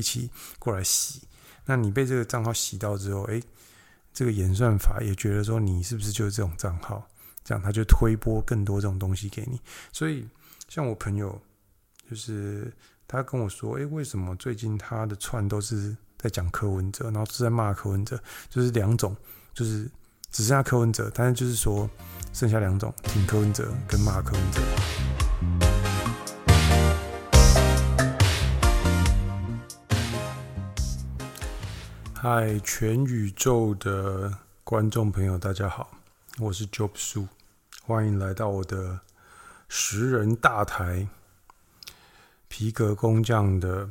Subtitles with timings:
[0.00, 1.22] 一起过来洗。
[1.66, 3.40] 那你被这个账号洗到之后，诶，
[4.12, 7.06] 这个演算法也觉得说你是不是就是这种账号，
[7.44, 9.60] 这样他就推播更多这种东西给你。
[9.92, 10.26] 所以
[10.68, 11.40] 像我朋友，
[12.10, 12.72] 就是
[13.06, 19.14] 他跟我说，诶，为什么最近他的串都是在讲柯文哲，然后是在骂柯文哲，就是两种，
[19.54, 19.88] 就是
[20.32, 21.88] 只剩下柯文哲，但是就是说
[22.32, 24.60] 剩下两种，挺柯文哲跟骂柯文哲。
[32.22, 35.90] 嗨，全宇宙的观众朋友，大家好，
[36.38, 37.26] 我是 Job Su，
[37.82, 39.00] 欢迎来到我的
[39.70, 41.08] 十人大台
[42.46, 43.88] 皮革工匠的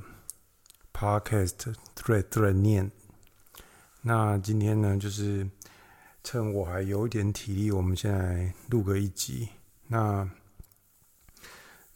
[0.93, 2.91] Podcast Thread Thread 念。
[4.03, 5.49] 那今天呢，就是
[6.23, 9.49] 趁我还有一点体力，我们现在录个一集。
[9.87, 10.29] 那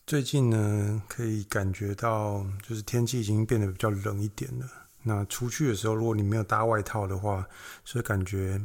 [0.08, 4.83] 最近呢，可以感觉到，就是天气已经变得比较冷一点了。
[5.06, 7.46] 那出去的时候，如果你没有搭外套的话，
[7.84, 8.58] 所以感觉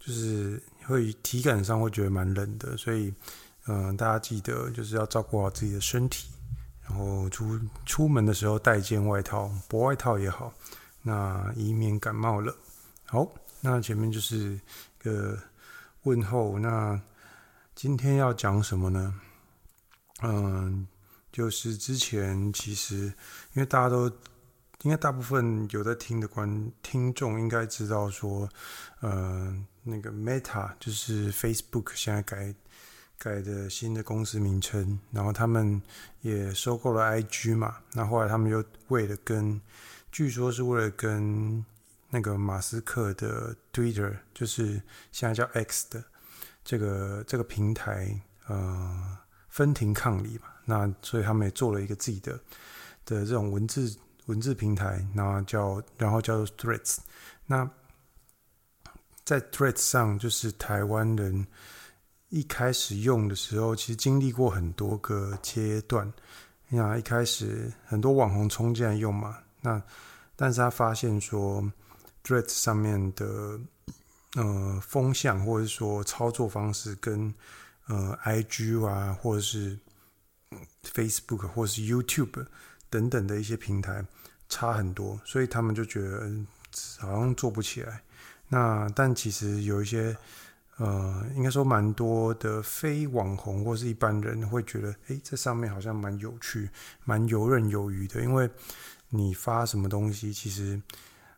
[0.00, 2.76] 就是会体感上会觉得蛮冷的。
[2.76, 3.14] 所以，
[3.68, 6.28] 嗯、大家记得就是要照顾好自己的身体，
[6.82, 10.52] 然后出出门的时候带一件外套，薄外套也好，
[11.02, 12.52] 那以免感冒了。
[13.04, 13.24] 好，
[13.60, 14.60] 那前面就是
[14.98, 15.38] 个
[16.02, 16.58] 问候。
[16.58, 17.00] 那
[17.76, 19.14] 今天要讲什么呢？
[20.22, 20.88] 嗯，
[21.30, 22.96] 就是之前其实
[23.52, 24.12] 因为大家都。
[24.82, 28.48] 应该大部分有在听的观听众应该知道说，
[29.00, 32.54] 呃，那个 Meta 就是 Facebook 现在改
[33.18, 35.82] 改的新的公司名称，然后他们
[36.20, 39.60] 也收购了 IG 嘛，那后来他们又为了跟，
[40.12, 41.64] 据说是为了跟
[42.10, 46.04] 那个马斯克的 Twitter，就是现在叫 X 的
[46.64, 49.18] 这个这个平台，呃，
[49.48, 52.34] 分庭抗礼嘛，那所以他们也做了一个自己的
[53.04, 53.92] 的这种文字。
[54.28, 56.98] 文字平台，然后叫然后叫做 Threads。
[57.44, 57.68] 那
[59.24, 61.46] 在 Threads 上，就是台湾人
[62.30, 66.10] 一开始用的时候，其实经历过很多个阶段。
[66.68, 69.82] 你想，一开始很多网红冲进来用嘛，那
[70.36, 71.62] 但是他发现说
[72.22, 73.58] Threads 上面的
[74.34, 77.34] 呃风向，或者说操作方式跟
[77.86, 79.78] 呃 IG 啊，或者是
[80.82, 82.46] Facebook 或者是 YouTube
[82.90, 84.04] 等等的一些平台。
[84.50, 86.26] 差很多，所以他们就觉得
[87.00, 88.02] 好像做不起来。
[88.48, 90.16] 那但其实有一些
[90.78, 96.70] 呃，应该说蛮多的非网红或是一般人会觉得，诶，这上面好像蛮有趣、
[97.04, 98.22] 蛮游刃有余的。
[98.22, 98.48] 因为
[99.10, 100.80] 你发什么东西，其实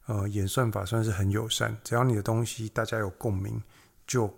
[0.07, 3.61] 呃，演算法算是很友善，只要你的东西大家有共鸣，
[4.07, 4.33] 就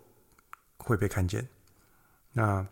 [0.78, 1.46] 会被看见。
[2.32, 2.66] 那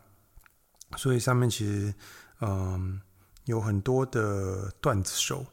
[0.96, 1.92] 所以上面其实
[2.40, 2.98] 嗯、
[3.50, 5.44] 有很多的段子手。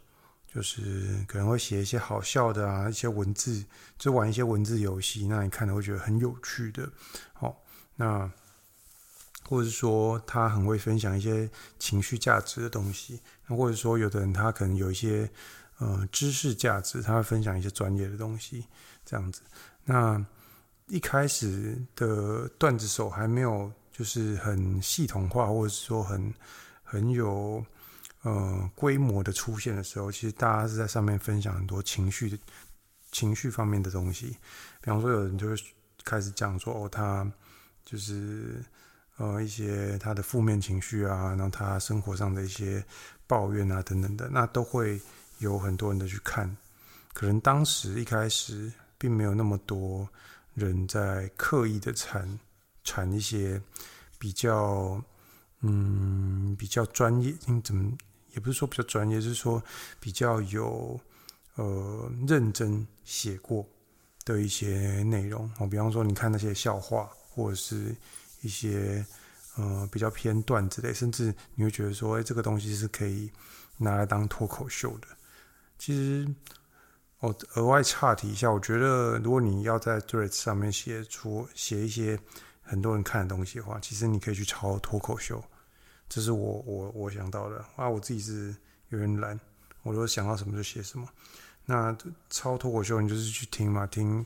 [0.50, 3.64] 就是可能会写一些好笑的啊，一些文字，
[3.96, 6.90] 就玩一些文字游戏，那你看了会觉得很有趣的。
[7.34, 7.62] 好，
[7.98, 8.32] 那
[9.44, 11.48] 或者说他很会分享一些
[11.78, 15.30] 情绪价值的东西，那或者说有的人他可能有一些
[15.78, 18.66] 呃知识价值，他会分享一些专业的东西，
[19.06, 19.42] 这样子。
[19.84, 20.26] 那
[20.88, 26.34] 一开始的段子手还没有就是很系统化，或者是说很
[26.84, 27.64] 很有。
[28.28, 32.38] 呃，规模的出现的时候，其实大家是在上面分享很多情绪、
[33.10, 34.36] 情绪方面的东西。
[34.82, 35.56] 比方说，有人就会
[36.04, 37.26] 开始讲说，哦，他
[37.86, 38.62] 就是
[39.16, 42.84] 呃一些他的负面情绪啊，然后他生活上的一些
[43.28, 45.00] 抱怨啊等等的，那都会
[45.38, 46.54] 有很多人的去看。
[47.14, 50.06] 可能当时一开始并没有那么多
[50.54, 52.38] 人在刻意的产
[52.84, 53.62] 产一些
[54.20, 55.02] 比较
[55.62, 57.98] 嗯比较专业，嗯怎么？
[58.38, 59.62] 也不是说比较专业，是说
[60.00, 61.00] 比较有
[61.56, 63.66] 呃认真写过
[64.26, 65.66] 的一些内容哦。
[65.66, 67.96] 比方说，你看那些笑话，或者是
[68.42, 69.04] 一些
[69.56, 73.32] 呃比较偏段之类，甚至你会觉得说，哎，这个东西是可以
[73.78, 75.08] 拿来当脱口秀的。
[75.80, 76.28] 其实，
[77.22, 82.20] 哦，额外岔题一下，我觉得如果你要在 Threads 上面写出写一些
[82.62, 85.44] 很多人看的东西的话，其实你可以去抄脱口秀。
[86.10, 88.56] 这是我我我想到的啊，我自己是
[88.90, 89.38] 有点懒，
[89.84, 91.08] 我都想到什么就写什么。
[91.66, 91.96] 那
[92.30, 94.26] 抄脱口秀，你就是去听嘛，听，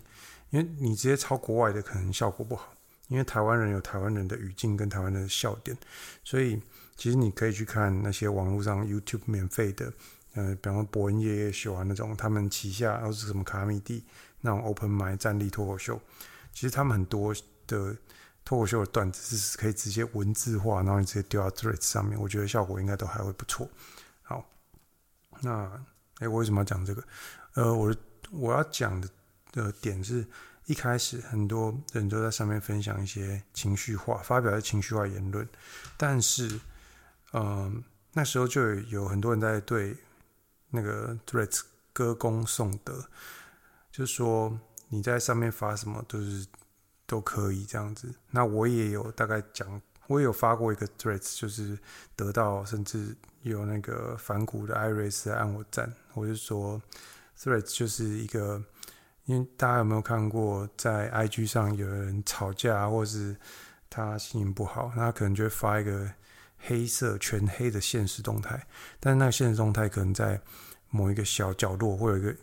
[0.52, 2.72] 因为你直接抄国外的可能效果不好，
[3.08, 5.76] 因为台湾人有台湾人的语境跟台湾的笑点，
[6.24, 6.62] 所以
[6.96, 9.92] 其实你可以去看那些网络上 YouTube 免费的，
[10.36, 14.04] 呃，比方说博恩夜夜秀啊那种，他们旗下都是什么卡米蒂
[14.42, 16.00] 那种 Open Mic 站立脱口秀，
[16.54, 17.34] 其实他们很多
[17.66, 17.96] 的。
[18.44, 23.70] 脱口秀的段子是可以直接文字化，然后你直接丢到 Threads 上面，我觉得效果应该都还会不错。
[24.22, 24.46] 好，
[25.42, 25.84] 那
[26.20, 27.04] 哎，我为什么要讲这个？
[27.54, 27.96] 呃，我
[28.32, 29.10] 我要讲的
[29.52, 30.26] 的点是
[30.66, 35.48] 一开始很多人都在上面分享一些情绪化，发表一些情绪化言论，
[35.98, 36.60] 但是，
[37.34, 37.84] 嗯、
[38.14, 39.98] 那时候就有很多人在对
[40.70, 41.62] 那个 Threads
[41.94, 43.06] 歌功颂德，
[43.92, 44.58] 就是说
[44.90, 46.46] 你在上面发什么都是
[47.12, 48.14] 都可以这样子。
[48.32, 49.82] 那我也有大概讲。
[50.08, 51.78] 我也有发过一个 threads，就是
[52.18, 55.94] 得到甚至有那个反骨的艾瑞斯按我赞。
[56.16, 56.82] 我就说
[57.40, 58.62] threads 就是一个，
[59.24, 63.38] 因为大家有没有看过，在 IG 上有人吵架，或是
[63.90, 66.12] 他心情不好，那他可能就会发一个
[66.58, 68.68] 黑色全黑的限时动态，
[69.00, 70.42] 但是那个限时动态可能在
[70.90, 72.36] 某一个小角落会有一个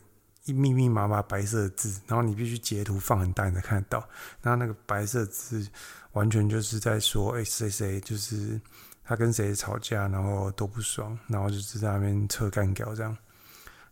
[0.52, 4.08] 密密麻麻白色的字，然后你必须截图放很大你才看得到，
[4.42, 5.68] 然后那个白色字。
[6.12, 8.60] 完全就是在说，哎、欸，谁谁就是
[9.04, 13.16] 他跟谁吵架，然后都不爽，然后就是在那边扯干譙这样。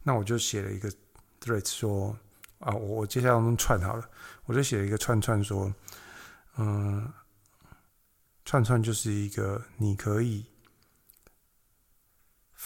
[0.02, 0.90] 那我就写了一个
[1.40, 2.16] thread 说，
[2.58, 4.08] 啊，我我接下来用串好了，
[4.46, 5.72] 我就写了一个串串说，
[6.56, 7.06] 嗯，
[8.44, 10.44] 串串就是一个你可以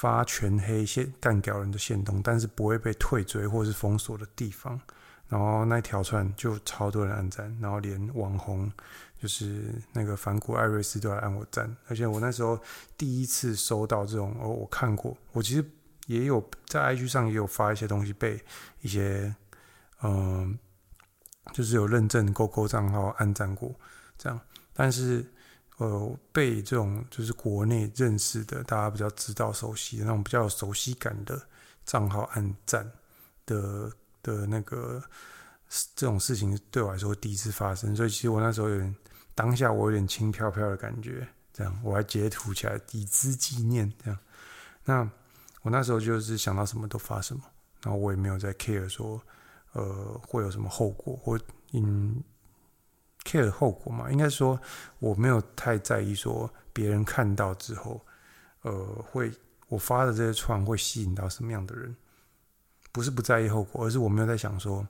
[0.01, 4.81] 发全黑线干掉人的线动，但是不会被退追或是封锁的地方。
[5.29, 8.73] 然后那条串就超多人按赞，然后连网红
[9.21, 12.59] 就是那个反骨艾瑞斯都来按我赞，而且我那时候
[12.97, 15.63] 第一次收到这种，哦，我看过，我其实
[16.07, 18.43] 也有在 IG 上也有发一些东西，被
[18.81, 19.37] 一些
[20.03, 20.59] 嗯，
[21.53, 23.71] 就是有认证勾勾账号按赞过
[24.17, 24.41] 这样，
[24.73, 25.25] 但是
[25.81, 31.43] 呃，被这种就是国内认识的，大家比较知道熟悉的那种比较有熟悉感的
[31.85, 32.89] 账号按赞
[33.45, 33.93] 的。
[34.23, 35.03] 的那个
[35.97, 38.95] 这种事情对我来说第一次发生，所以其实我那时候有点
[39.35, 44.21] 当下我有点轻飘飘的感觉，这样我还截图起来以资纪念这样。
[44.85, 45.11] 那
[45.63, 47.43] 我那时候就是想到什么都发什么，
[47.83, 49.19] 然后我也没有在 care 说
[49.73, 51.41] 呃会有什么后果或
[51.73, 52.23] 嗯
[53.25, 54.61] care 后果嘛，应该说
[54.99, 58.01] 我没有太在意说别人看到之后
[58.63, 58.73] 呃
[59.11, 59.33] 会
[59.69, 61.95] 我发的这些串会吸引到什么样的人。
[62.93, 64.85] 不是不在意后果，而是我没有在想说，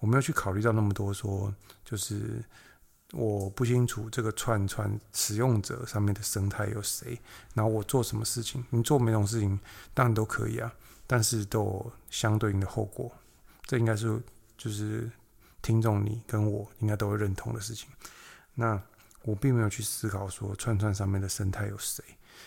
[0.00, 1.54] 我没有去考虑到那么多，说
[1.84, 2.44] 就是
[3.12, 7.16] 我不清楚这个串串使用者上面的生态有谁，
[7.54, 9.56] 然后我做什么事情，你做每种事情
[9.94, 10.74] 当然都可以啊，
[11.06, 13.08] 但是都有相对应的后果，
[13.62, 14.20] 这应该是
[14.56, 15.08] 就是
[15.62, 17.88] 听众你跟我应该都会认同的事情。
[18.54, 18.82] 那
[19.22, 22.02] 我并没有去思考说串串上面的生态有谁，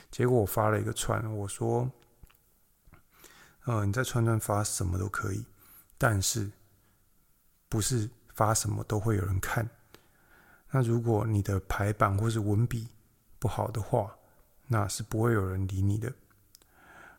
[0.09, 1.91] 结果我发了一个串，我说。
[3.65, 5.45] 呃，你在串串发什么都可以，
[5.95, 6.49] 但是
[7.69, 9.69] 不是发什么都会有人看。
[10.71, 12.87] 那如果你的排版或是文笔
[13.37, 14.15] 不好的话，
[14.65, 16.11] 那是不会有人理你的。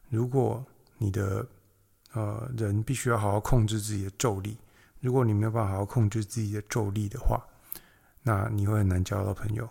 [0.09, 0.67] 如果
[0.99, 1.47] 你的
[2.13, 4.59] 呃人必须要好好控制自己的咒力，
[5.03, 7.45] 如果你没有办法好好控制自己的咒力的话，
[8.23, 9.69] 那你会很难交到朋友。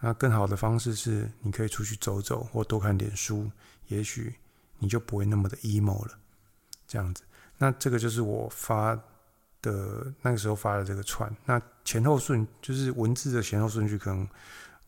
[0.00, 3.48] 那更好的方式是，你可以出去走走，或多看点书，
[3.86, 4.34] 也许。
[4.84, 6.18] 你就不会那么的 emo 了，
[6.88, 7.22] 这样子。
[7.56, 9.00] 那这个就是我发
[9.60, 11.32] 的那个时候发的这个串。
[11.44, 14.28] 那前后顺就是文字的前后顺序，可能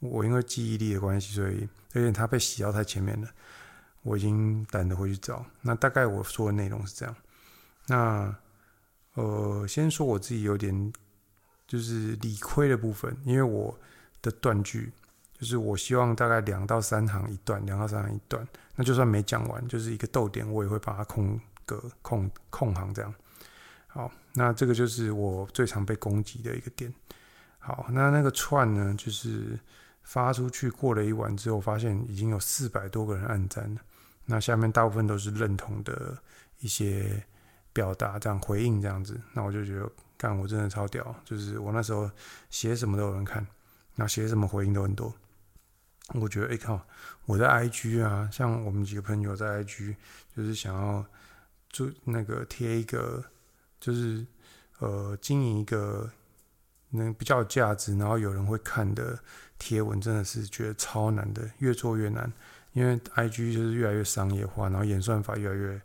[0.00, 3.28] 我因为记忆力的关系，所以有点它被洗到太前面了，
[4.02, 5.46] 我已经懒得回去找。
[5.60, 7.14] 那大概我说的内容是这样。
[7.86, 8.36] 那
[9.14, 10.92] 呃，先说我自己有点
[11.66, 13.76] 就是理亏的部分，因为我
[14.22, 14.92] 的断句。
[15.36, 23.12] 就是我希望大概两到三行一段，两到三行一段，那就算没讲完，就是一个逗点，我也会把它空格、空空行这样。
[23.88, 26.94] 好，那这个就是我最常被攻击的一个点。
[27.58, 29.58] 好，那那个串呢，就是
[30.04, 33.80] 发出去过了一晚之后，发现已经有四百多个人按赞了。
[34.24, 36.16] 那下面大部分都是认同的
[36.60, 37.22] 一些
[37.74, 39.20] 表达，这样回应这样子。
[39.34, 42.10] 那我就觉得，干，我真的超屌，就是我那时候
[42.48, 43.46] 写什么都有人看，
[43.96, 45.12] 那写什么回应都很多。
[46.14, 46.86] 我觉得，哎、欸、靠！
[47.26, 49.96] 我在 IG 啊，像我们几个朋友在 IG，
[50.36, 51.04] 就是想要
[51.70, 53.24] 做那个贴一个，
[53.80, 54.24] 就是
[54.78, 56.10] 呃经营一个
[56.90, 59.18] 能比较有价值，然后有人会看的
[59.58, 62.30] 贴文，真的是觉得超难的，越做越难。
[62.74, 65.80] 因为 IG 就是越来越商业化，然后演算法越来越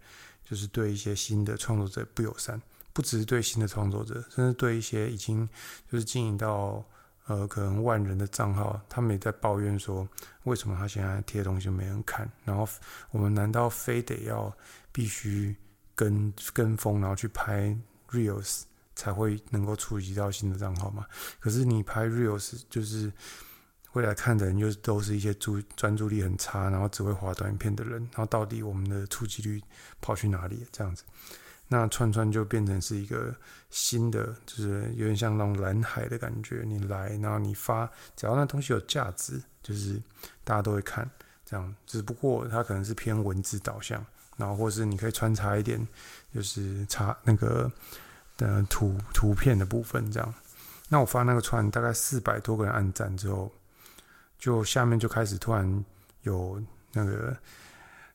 [0.50, 2.62] 就是对一些新的创作者不友善，
[2.94, 5.48] 不只是对新的创作者，甚至对一些已经
[5.91, 6.84] 就是经营到。
[7.27, 10.10] 呃，可能万人的账号，他们也在抱怨说，
[10.46, 12.27] 为什么他现在贴东西没人看？
[12.44, 12.68] 然后
[13.12, 14.51] 我们难道非得要
[14.91, 15.56] 必须
[15.94, 17.77] 跟跟风，然后去拍
[18.10, 18.63] reels
[18.96, 21.06] 才会能够触及到新的账号吗？
[21.39, 23.13] 可是你拍 reels 就是
[23.93, 29.60] 未来看的人又都是一些注专注力很差，然后只会划短片的人，然后到底我们的触及率
[30.00, 30.63] 跑去哪里？
[30.72, 31.03] 这样子，
[31.67, 33.36] 那串串就变成是一个
[33.72, 36.63] 新的，就是有点像那种蓝海的感觉。
[36.67, 40.00] 你来，然后你发，只要那东西有价值，就是
[40.43, 41.10] 大家都会看。
[41.43, 44.05] 这样，只不过它可能是偏文字导向，
[44.38, 45.88] 然后或是你可以穿插一点，
[46.31, 47.72] 就是插那个
[48.38, 50.34] 的图图片的部分这样。
[50.89, 53.51] 那我发那个串，大概四百多个人按赞之后。
[54.39, 55.86] 就下面就开始突然
[56.24, 56.60] 有
[56.93, 57.38] 那个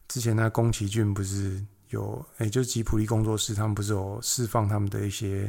[0.08, 5.48] 之前那宫崎骏不是有哎、就是吉卜力工作室他们不是有释放他们的一些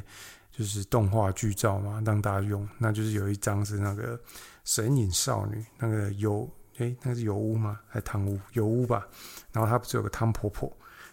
[0.51, 2.67] 就是动画剧照嘛，让大家用。
[2.77, 4.20] 那就是有一张是那个
[4.63, 7.79] 神隐少女，那个油哎、那是油屋吗？
[7.88, 8.39] 还是汤屋？
[8.53, 9.08] 油屋吧。
[9.51, 10.72] 然后他不是有个汤婆婆？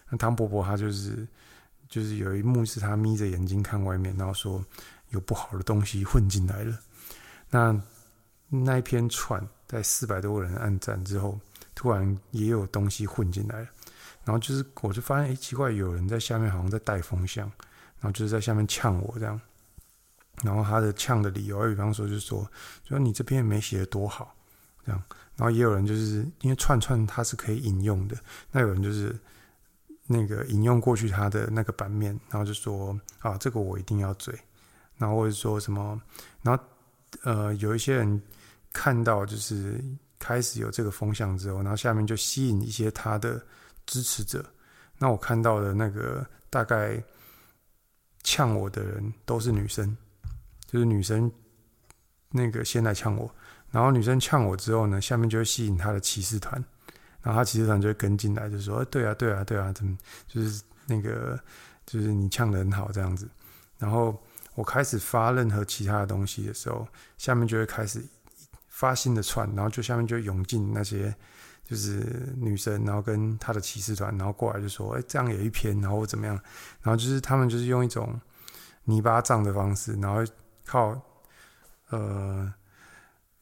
[0.09, 1.27] 那汤婆婆她就是
[1.89, 4.63] 就是有一幕是她眯着眼睛看外面，然后说
[5.09, 6.77] 有不好的东西混进来了。
[7.49, 7.81] 那
[8.55, 11.39] 那一篇串在四百多个人按赞之后，
[11.73, 13.67] 突然也有东西混进来了，
[14.23, 17.45] 然后就是我就发现，哎，奇怪，有人在下面好像在带风向，
[17.99, 19.41] 然后就是在下面呛我这样，
[20.43, 22.47] 然后他的呛的理由，比方说就是说，
[22.87, 24.35] 说你这篇没写得多好，
[24.85, 25.03] 这样，
[25.35, 28.15] 然后也有人就是因为串串它是可以引用的，
[28.51, 29.19] 那有人就是
[30.05, 34.31] 那个引用过去他的那个版面，然后就说啊，这个我一定要追，
[34.97, 35.99] 然后或者说什么，
[36.43, 36.63] 然后
[37.23, 38.21] 呃，有一些人。
[38.73, 39.79] 看到就是
[40.19, 43.39] 开始有这个风向之后，然后下面就吸引一些他的
[43.85, 44.43] 支持者。
[44.97, 47.01] 那我看到的那个大概
[48.23, 49.95] 呛我的人都是女生，
[50.65, 51.31] 就是女生
[52.29, 53.29] 那个先来呛我，
[53.69, 56.63] 然后女生呛我之后呢，下面就会吸引他的骑士团，
[57.21, 61.39] 然后他骑士团就会跟进来，就说：“哎，对啊，对啊，对啊，怎么就是那个
[61.85, 63.29] 就是你呛的很好这样子。”
[63.77, 64.17] 然后
[64.55, 66.87] 我开始发任何其他的东西的时候，
[67.17, 68.03] 下面就会开始。
[68.83, 71.15] 发新的串，然后就下面就涌进那些
[71.63, 76.35] 就是女生，然后跟他的骑士团，然后过来就说：“哎，这样有一篇，然后怎么样？”
[76.83, 78.19] 然后就是他们就是用一种
[78.83, 80.21] 泥巴仗的方式，然后
[80.65, 81.01] 靠
[81.91, 82.53] 呃，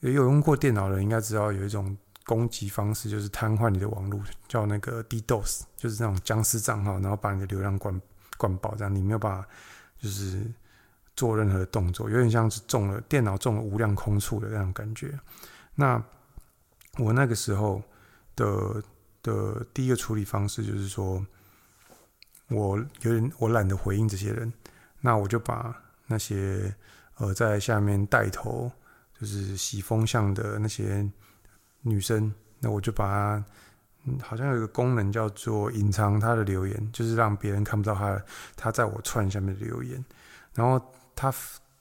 [0.01, 7.99] 也有用过电脑的人应该知道有一种攻击方式，就是瘫痪你的网络，叫那个 DDoS，就是那种僵尸账号，然后把你的流量灌
[8.37, 9.47] 灌爆，这样你没有办法
[9.99, 10.45] 就是。
[11.15, 15.19] 做任何动作，有点像是中了电脑中了无量空处的那种感觉。
[15.75, 16.01] 那
[16.97, 17.81] 我那个时候
[18.35, 18.83] 的
[19.21, 21.23] 的第一个处理方式就是说，
[22.47, 24.51] 我有点我懒得回应这些人，
[24.99, 25.75] 那我就把
[26.07, 26.73] 那些
[27.17, 28.71] 呃在下面带头
[29.19, 31.07] 就是洗风向的那些
[31.81, 33.45] 女生，那我就把她，
[34.05, 38.21] 嗯，好像有一个功能叫做隐藏她的留言，就是让别人看不到她
[38.55, 40.03] 她在我串下面的留言，
[40.55, 40.83] 然后。
[41.21, 41.31] 他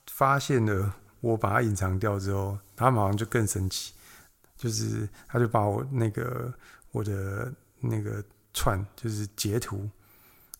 [0.06, 3.94] 发现了我把它隐藏掉之后，他马上就更生气，
[4.54, 6.52] 就是他就把我那个
[6.92, 9.88] 我的那个串就是截图，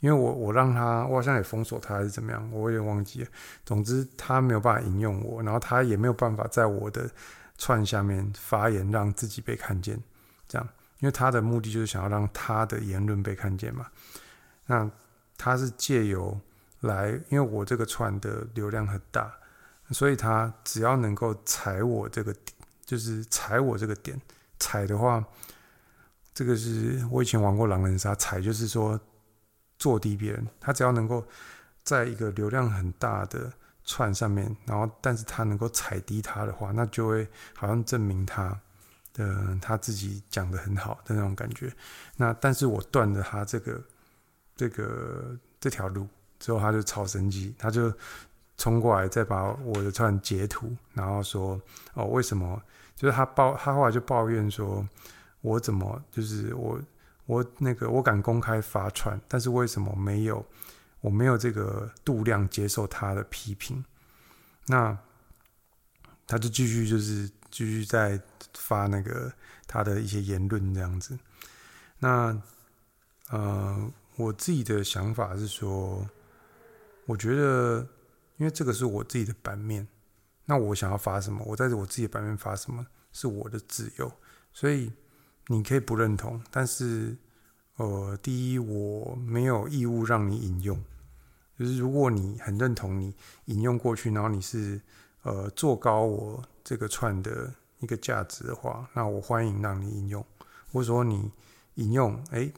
[0.01, 3.29] 因为我我让他，我好像也封锁他还是怎么样，我有点忘记了。
[3.67, 7.11] 总之他没有办法引用我，然后他也没有办法在我的
[7.59, 10.03] 串下面发言，让自己被看见，
[10.49, 10.67] 这样，
[11.01, 13.87] 因为他的目的就是想要让他的言论被看见嘛。
[14.65, 14.91] 那
[15.37, 16.41] 他是借由。
[16.81, 19.31] 来，因为我这个串的流量很大，
[19.91, 22.35] 所以他只要能够踩我这个，
[22.87, 24.19] 就是踩我这个点，
[24.59, 25.23] 踩的话，
[26.33, 28.99] 这个是我以前玩过狼人杀，踩就是说
[29.79, 31.23] 坐低别人，他只要能够
[31.83, 33.53] 在一个流量很大的
[33.85, 38.59] 串上面，然后但是他能够踩低他的话，那就会好像证明他
[39.13, 41.71] 的他自己讲得很好的那种感觉。
[42.17, 43.83] 那但是我断了他这个
[44.57, 46.09] 这个这条路。
[46.41, 47.93] 之后他就超生气，他就
[48.57, 51.61] 冲过来再把我的串截图，然后说
[51.95, 52.61] ：“哦，为什么？
[52.97, 54.87] 就是他抱他后来就抱怨说，
[55.43, 56.81] 我怎么就是我
[57.27, 60.45] 我那个我敢公开发串，但是为什么没有
[61.01, 63.85] 我没有这个度量接受他的批评？
[64.67, 64.97] 那
[66.27, 68.21] 他就继续就是继续在
[68.55, 69.33] 发那个
[69.67, 71.19] 他的一些言论这样子。
[71.99, 72.37] 那
[73.31, 76.09] 呃，我自己的想法是说。
[77.11, 77.81] 我觉得，
[78.37, 79.89] 因为这个是我自己的版面，
[80.45, 84.13] 那我想要发什么，我在我自己的版面发什么是我的自由，
[84.53, 84.93] 所以
[85.49, 87.17] 你可以不认同，但是，
[87.79, 90.81] 呃，第一，我没有义务让你引用，
[91.59, 93.13] 就是如果你很认同你
[93.47, 94.81] 引用过去，然后你是
[95.23, 100.25] 呃做高我这个串的一个价值的话，那我欢迎让你引用，
[100.73, 101.33] 或者说你
[101.75, 102.53] 引用，哎。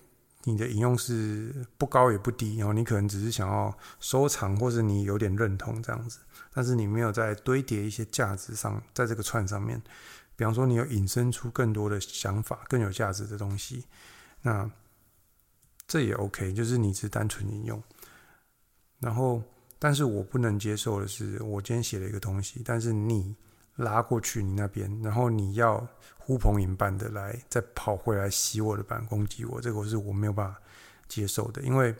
[0.44, 6.18] 你的引用是不高也不低，然后你可能只是想要收藏，或者你有点认同这样子，
[6.52, 9.80] 但是你没有在堆叠一些价值上，在这个串上面，
[10.34, 13.84] 比方说你有引申出更多的想法、更有价值的东西，
[14.42, 14.68] 那
[15.86, 17.82] 这也 OK，就是你只是单纯引用。
[18.98, 19.42] 然后，
[19.78, 23.36] 但是我不能接受的是，我今天写了一个东西，但是你
[23.76, 25.86] 拉过去你那边，然后你要
[26.18, 30.60] 呼朋引伴的来再跑回来洗我的板攻击我，这个是我没有办法
[31.08, 31.62] 接受的。
[31.62, 31.94] 因为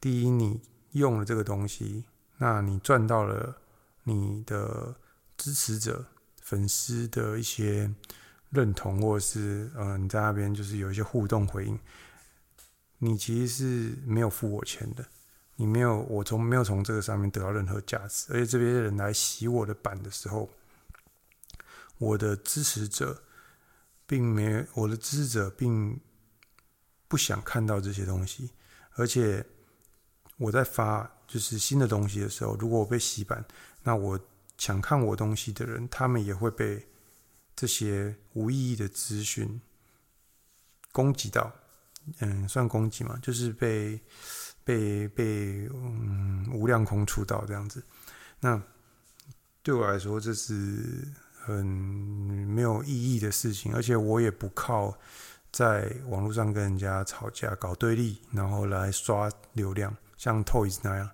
[0.00, 0.60] 第一，你
[0.92, 2.04] 用了这个东西，
[2.38, 3.56] 那你赚到了
[4.04, 4.94] 你的
[5.36, 6.04] 支持者。
[6.44, 7.88] 粉丝的一些
[8.50, 11.78] 认同，或者是呃，你在那边就是有一些互动回应，
[12.98, 15.06] 你其实是没有付我钱的，
[15.54, 20.50] 你没有，我从没有从这个上面得到任何价值，而且这边的人来洗我的板的时候，
[22.02, 23.22] 我的支持者
[24.06, 26.00] 并没，我的支持者并
[27.08, 28.50] 不想看到这些东西，
[28.96, 29.44] 而且
[30.36, 33.44] 我在发就是新的东西的时候，如果我被洗版，
[33.82, 34.18] 那我。
[34.58, 36.86] 想看我东西的人，他们也会被
[37.56, 39.60] 这些无意义的资讯
[40.92, 41.52] 攻击到。
[42.20, 44.00] 嗯，算攻击嘛，就是被
[44.62, 47.82] 被被嗯无量空出道这样子。
[48.38, 48.62] 那
[49.64, 51.08] 对我来说，这是
[51.44, 54.96] 很没有意义的事情，而且我也不靠
[55.50, 61.10] 在网络上跟人家吵架、搞对立，然后来刷流量，像 Toys 那样，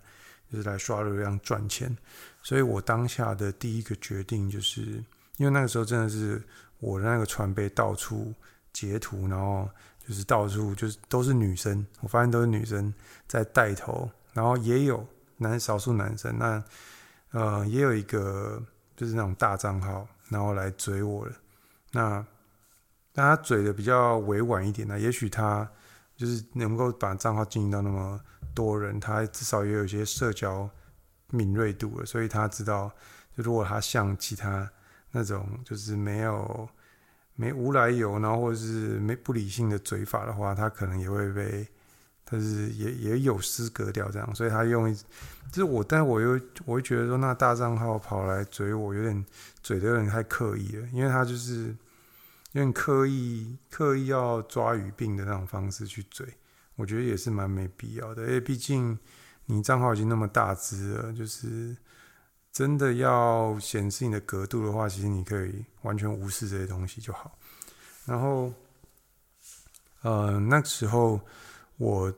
[0.52, 1.96] 就是来刷流量赚钱。
[2.42, 5.02] 所以我当下的第一个决定，就是
[5.36, 6.42] 因为那个时候真的是
[6.78, 8.32] 我的那个船被到处
[8.72, 9.68] 截图，然后
[10.06, 12.92] 就是到处就是都是女生，我发现都是女生
[13.26, 15.06] 在带头，然后也有
[15.36, 16.62] 男少数男生，那
[17.32, 18.62] 呃也有一个
[18.96, 21.32] 就是那种大账号，然后来追我了，
[21.92, 22.26] 那
[23.12, 25.70] 但他追的比较委婉一点呢，也许他
[26.16, 28.20] 就是能够把账号经营到那么
[28.54, 30.68] 多人，他至少也有一些社交。
[31.30, 32.88] 敏锐度了，所以他知道，
[33.36, 34.66] 就如果他像其他
[35.10, 36.66] 那种就是没有
[37.34, 41.68] 没无来由，然后或者是没不理性的嘴法的话，他可能也会被，
[42.30, 44.94] 但是也也有失格调这样，所以他用一，
[45.50, 49.24] 就是我，但我又我会觉得说，那大账号跑来嘴我，有点
[49.62, 51.74] 嘴的有点太刻意了，因为他就是
[52.52, 56.26] 有点刻意刻意要抓语病的那种方式去嘴，
[56.76, 58.98] 我觉得也是蛮没必要的，因为毕竟。
[59.50, 61.74] 你账号已经那么大只了，就是
[62.52, 67.32] 真的要显示你的格度的话，其实你可以完全无视这些东西就好。
[68.04, 68.52] 然后，
[70.02, 71.18] 呃，那时候
[71.78, 72.12] 我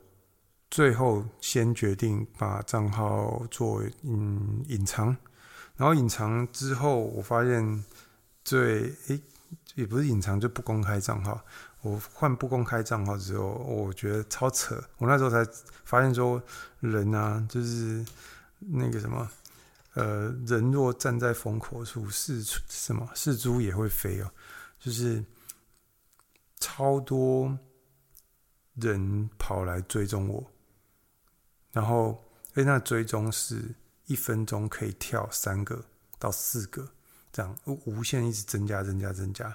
[0.70, 5.16] 最后先决定把账号做嗯隐藏，
[5.76, 7.84] 然后隐藏之后，我发现
[8.44, 9.20] 最诶
[9.74, 11.40] 也不是隐藏，就不公开账号。
[11.82, 14.82] 我换不公开账号之后，我觉得超扯。
[14.98, 15.42] 我那时候才
[15.84, 16.42] 发现说，
[16.80, 18.04] 人啊，就是
[18.58, 19.30] 那个什么，
[19.94, 23.08] 呃，人若站在风口处，是什么？
[23.14, 24.30] 是猪也会飞哦。
[24.78, 25.24] 就是
[26.58, 27.58] 超多
[28.74, 30.50] 人跑来追踪我，
[31.72, 32.22] 然后，
[32.54, 33.74] 哎，那追踪是
[34.06, 35.84] 一分钟可以跳三个
[36.18, 36.88] 到四个，
[37.32, 39.54] 这样无限一直增加、增加、增加。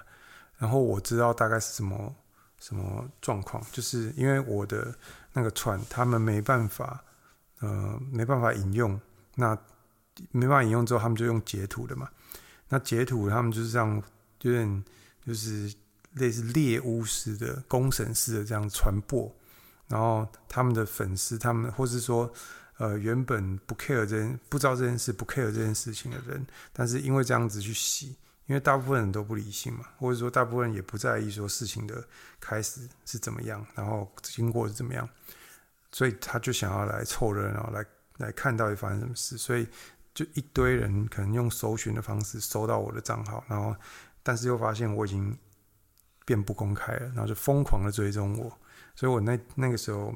[0.58, 2.14] 然后我知道大概是什么
[2.58, 4.94] 什么状况，就是因为我的
[5.32, 7.04] 那个串，他们没办法，
[7.60, 8.98] 呃，没办法引用，
[9.34, 9.56] 那
[10.30, 12.08] 没办法引用之后，他们就用截图的嘛。
[12.68, 14.02] 那截图他们就是这样，
[14.40, 14.84] 有点
[15.26, 15.74] 就是
[16.16, 19.34] 类似猎巫式的、公审式的这样传播。
[19.88, 22.30] 然后他们的粉丝，他们或是说，
[22.76, 28.16] 呃，原本不 care 这件，不知道这件事，不 care 这件事情的人，但是因为这样子去洗。
[28.48, 32.06] 因为大部分人都不理性嘛，或者说大部分人也不在意说事情的
[32.38, 35.08] 开始是怎么样，然后经过是怎么样，
[35.90, 37.84] 所以他就想要来凑热闹，来
[38.18, 39.66] 来看到底发生什么事，所以
[40.14, 43.74] 就一堆人可能用搜寻的方式搜到我的账号，然后
[44.22, 45.36] 但是又发现我已经
[46.26, 48.52] 变不公开了，然后就疯狂的追踪我，
[48.94, 50.14] 所以我那那个时候，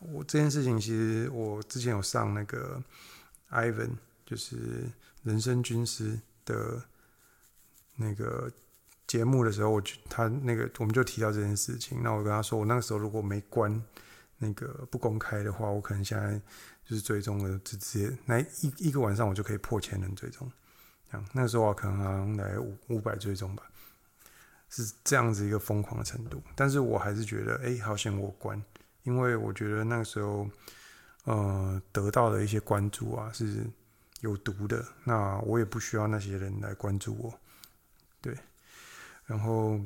[0.00, 2.82] 我这件事情其实我之前有上那个
[3.50, 3.90] Ivan
[4.26, 4.90] 就是
[5.22, 6.82] 人生军师的。
[7.94, 8.50] 那个
[9.06, 12.02] 节目的时候，我就他那个我们就提到这件事情。
[12.02, 13.80] 那我跟他说，我那个时候如果没关
[14.38, 16.40] 那个不公开的话，我可能现在
[16.86, 20.50] 就是追踪了，直接那一一个晚上我就可以破千人追踪。
[21.34, 23.62] 那个时候我可能好像来五五百追踪吧，
[24.74, 26.42] 是这样子一个疯狂的程度。
[26.56, 28.60] 但是我还是觉得，哎，好险我关，
[29.02, 30.48] 因为我觉得那个时候
[31.24, 33.66] 呃得到的一些关注啊是
[34.22, 34.82] 有毒的。
[35.04, 37.38] 那我也不需要那些人来关注我。
[38.22, 38.34] 对，
[39.26, 39.78] 然后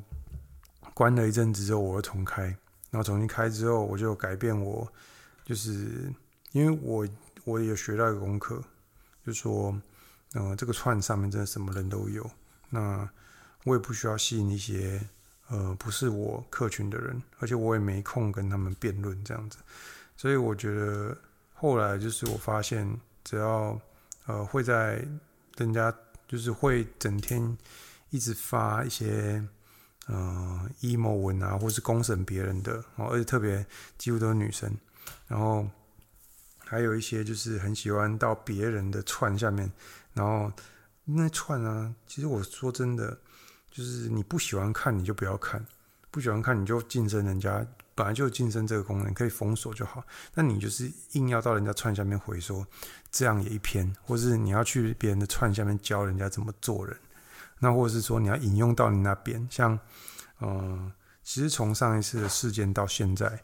[0.93, 2.43] 关了一阵子之后，我又重开，
[2.89, 4.87] 然后重新开之后，我就改变我，
[5.43, 6.11] 就是
[6.53, 7.05] 因为我
[7.43, 8.63] 我也学到一个功课，
[9.25, 9.71] 就是说，
[10.33, 12.29] 嗯、呃，这个串上面真的什么人都有，
[12.69, 13.09] 那
[13.67, 15.05] 我也不需要吸引一些
[15.49, 19.57] 呃不是我客群的人，而且我也没空跟他们辩论这样子。
[20.15, 21.15] 所以我觉得
[21.53, 22.87] 后来就是我发现，
[23.25, 23.79] 只要
[24.25, 25.05] 呃会在
[25.57, 25.93] 人家
[26.29, 27.57] 就是会整天
[28.09, 29.43] 一直发一些
[30.07, 33.65] 呃 emo 文啊，或是公审别人的，而且特别
[33.97, 34.73] 几乎都是女生，
[35.27, 35.67] 然后
[36.59, 39.69] 还有一些就是很喜欢到别人的串下面，
[40.13, 40.51] 然后
[41.03, 43.17] 那串啊，其实我说真的，
[43.77, 45.63] 就是你不喜欢看你就不要看，
[46.09, 47.63] 不喜欢看你就晋升人家。
[47.93, 50.03] 本来就有晋升这个功能，可以封锁就好。
[50.33, 52.65] 那你就是硬要到人家串下面回说
[53.11, 56.97] 这样也一篇，或是你要去别人的串下面教人家怎么做人，
[57.59, 59.77] 那或者是说你要引用到你那边，像
[60.41, 60.91] 嗯、
[61.23, 63.39] 其实从上一次的事件到现在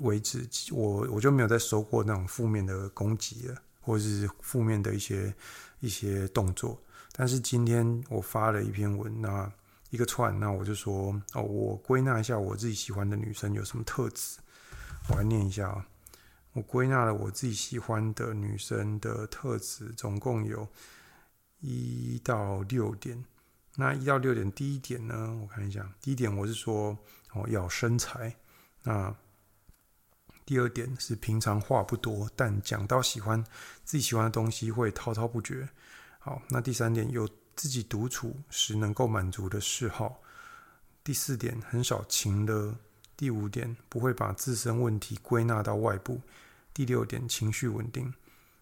[0.00, 5.34] 为止，我我就没有再收过那种负面的攻击了，或者是负面的一些
[5.80, 6.80] 一些动作。
[7.12, 9.52] 但是今天我发了一篇文，那。
[9.90, 14.38] 一个串，那我就说哦，我归纳一下我自己喜欢的女生有什么特质，
[15.10, 15.86] 我来念一下啊。
[16.54, 20.66] 我归纳了我自己喜欢的女生的特质，总共有
[21.60, 23.22] 一到六点。
[23.76, 26.96] 那一到六点，第一点呢，我看一下，第一点我是说
[27.34, 28.34] 哦，要身材。
[28.84, 29.14] 那
[30.46, 33.44] 第二点是平常话不多，但讲到喜欢
[33.84, 35.68] 自己喜欢的东西会滔滔不绝。
[36.22, 37.28] 好，那第三点有。
[37.54, 40.22] 自己独处时能够满足的嗜好。
[41.04, 42.74] 第四点，很少情的。
[43.14, 46.18] 第五点，不会把自身问题归纳到外部。
[46.72, 48.12] 第六点，情绪稳定。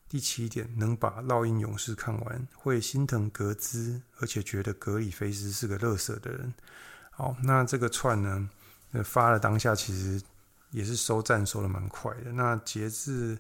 [0.09, 6.53] 第七点，能把《烙印勇士》看完，会心疼格兹，而且觉得格里菲斯是个乐色的人。
[7.13, 8.51] 好，那这个串呢，
[9.05, 10.21] 发了当下其实
[10.73, 12.33] 也是收赞收的蛮快的。
[12.33, 13.39] 那截至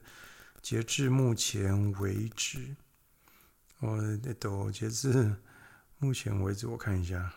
[0.62, 2.76] 截至目前为止。
[3.80, 5.34] 我得都截至
[5.96, 7.32] 目前为止，我看一下，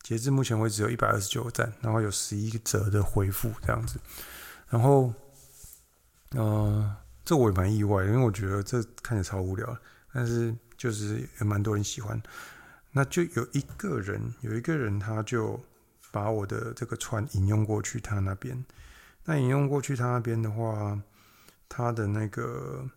[0.00, 3.98] 截至目前为止有一百二十九个赞，然后有十一折的回复这样子，
[4.68, 5.12] 然后，
[6.30, 9.76] 呃，这我也蛮意外，因为我觉得这看起来超无聊，
[10.12, 12.22] 但是就是也蛮多人喜欢。
[12.92, 15.60] 那就有一个人，有一个人他就
[16.12, 18.64] 把我的这个串引用过去他那边，
[19.24, 21.02] 那引用过去他那边的话。
[21.68, 22.88] 他的那个，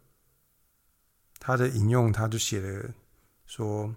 [1.39, 2.93] 他的引用，他就写了
[3.45, 3.93] 说，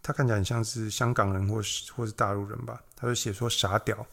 [0.00, 2.80] 他看起来很像是香港人或是或是大陆人吧。
[2.94, 4.06] 他就写说傻屌，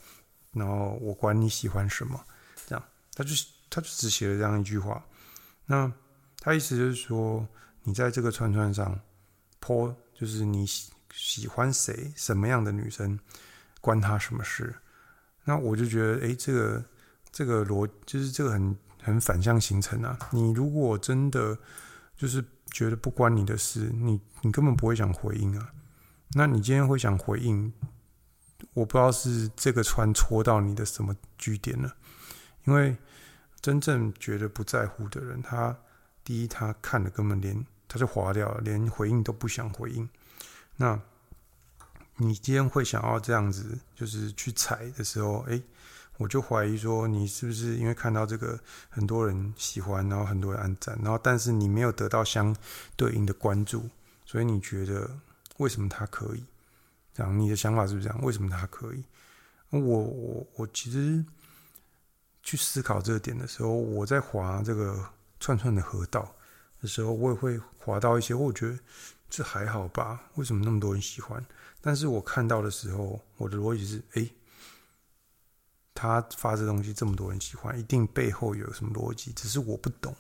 [0.51, 2.19] 然后我管你喜欢什么，
[2.65, 3.35] 这样，他就
[3.69, 5.05] 他就只写了这样一句话。
[5.65, 5.91] 那
[6.39, 7.47] 他意思就是说，
[7.83, 8.99] 你在这个串串上
[9.59, 13.19] 泼，就是你喜喜欢谁，什么样的女生，
[13.81, 14.73] 关他什么事？
[15.43, 16.83] 那我就觉得，哎，这个
[17.31, 18.75] 这个逻就是这个很。
[19.09, 20.17] 很反向形成啊！
[20.31, 21.57] 你如果真的
[22.15, 25.73] 就是觉得不关你的事，你你根本不会想回应啊。
[26.33, 27.73] 那你今天会想回应，
[28.73, 31.95] 我不知道是这个串戳到你的什么据点了。
[32.65, 32.95] 因为
[33.59, 35.75] 真正觉得不在乎的人，他
[36.23, 40.07] 第一他看了根本连他就划掉了，连回应都不想回应。
[40.75, 41.01] 那
[42.17, 45.59] 你今天会想要这样子，就是去踩的时候，哎。
[46.19, 52.53] 我就怀疑说，你是不是因为看到这个很多人喜欢，然后很多人按赞，然后但是你没有得到相
[52.97, 53.89] 对应的关注，
[54.25, 55.10] 所以你觉得
[55.60, 56.43] 为什么他可以？
[57.13, 58.21] 这样你的想法是不是这样？
[58.21, 59.01] 为什么他可以？
[59.69, 61.23] 我我我其实
[62.43, 65.01] 去思考这个点的时候，我在划这个
[65.39, 66.36] 串串的河道
[66.82, 68.77] 的时候，我也会划到一些，我觉得
[69.29, 70.21] 这还好吧？
[70.36, 71.41] 为什么那么多人喜欢？
[71.79, 74.29] 但是我看到的时候，我的逻辑是：诶。
[75.99, 80.15] 他发这东西这么多人喜欢，一定背后有什么逻辑，只是我不懂。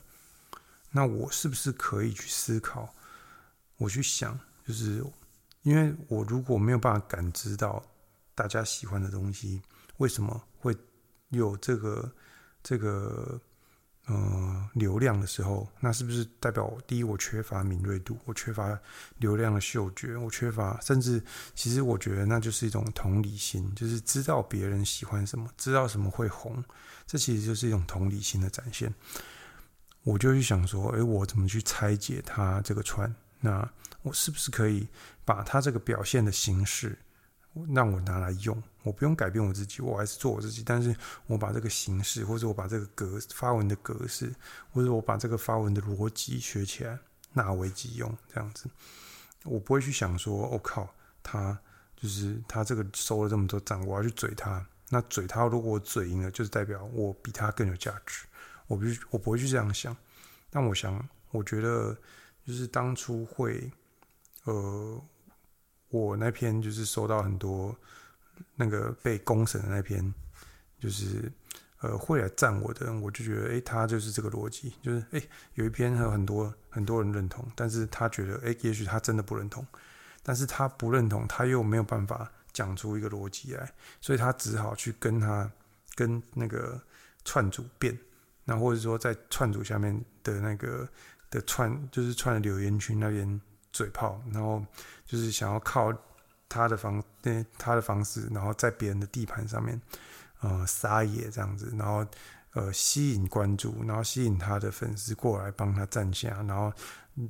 [0.91, 2.93] 那我是不是可以去思考？
[3.77, 4.37] 我去想，
[4.67, 5.01] 就是
[5.61, 7.81] 因为我如果没有办法感知到
[8.35, 9.61] 大家喜欢的东西，
[9.97, 10.75] 为什么会
[11.29, 12.11] 有这个
[12.61, 13.39] 这个？
[14.09, 18.75] 呃，流量的时候，那是不是代表第一，我缺乏敏锐度，我缺乏
[19.19, 26.63] 流量的嗅觉，我缺乏，甚至其实我觉得那就是一种同理心，就是知道别人喜欢什么，知道什么会红，
[27.05, 28.91] 这其实就是一种同理心的展现。
[30.01, 33.13] 我就去想说，诶，我怎么去拆解他这个串？
[33.41, 34.87] 那我是不是可以
[35.23, 36.97] 把他这个表现的形式？
[37.73, 40.63] 让我拿来用，我不用改变我自己，我还是做我自己。
[40.65, 40.95] 但是
[41.27, 44.33] 我把这个形式，或者我把这个格发文的格式，
[44.71, 46.99] 或者我把这个发文的逻辑学起来，
[47.33, 48.69] 纳为己用，这样子，
[49.43, 51.59] 我不会去想说，我、靠，他
[51.95, 54.65] 就是他这个收了这么多赞，我要去嘴他。
[54.89, 58.25] 那嘴他，如果我嘴赢了，就是代表我比他更有价值。
[58.67, 59.95] 我不，我不会去这样想。
[60.49, 61.95] 但我想，我觉得，
[62.45, 63.71] 就是当初会，
[64.45, 64.99] 呃，
[65.89, 67.75] 我那篇就是收到很多
[68.55, 70.13] 那个被公审的那篇，
[70.79, 71.31] 就是
[71.79, 75.21] 呃会来赞我的，我就觉得，哎、他就是这个逻辑，就是哎、
[75.55, 79.65] 有一篇还有很多很多人认同，但是他觉得，哎、也许他真的不认同，
[80.23, 85.51] 但是他不认同，他又没有办法讲出一个逻辑来，所以他只好去跟他
[85.95, 86.81] 跟那个
[87.25, 87.97] 串主辩。
[88.45, 90.89] 那或者说在串组下面的那个
[91.29, 93.39] 的串，就是串的留言区那边
[93.71, 94.65] 嘴炮，然后
[95.05, 95.93] 就是想要靠
[96.47, 99.81] 他的方，对他的方式，然后在别人的地盘上面，
[100.41, 102.05] 呃，撒野这样子，然后
[102.53, 106.73] 呃吸引关注，然后吸引他的粉丝过来帮他站下，然后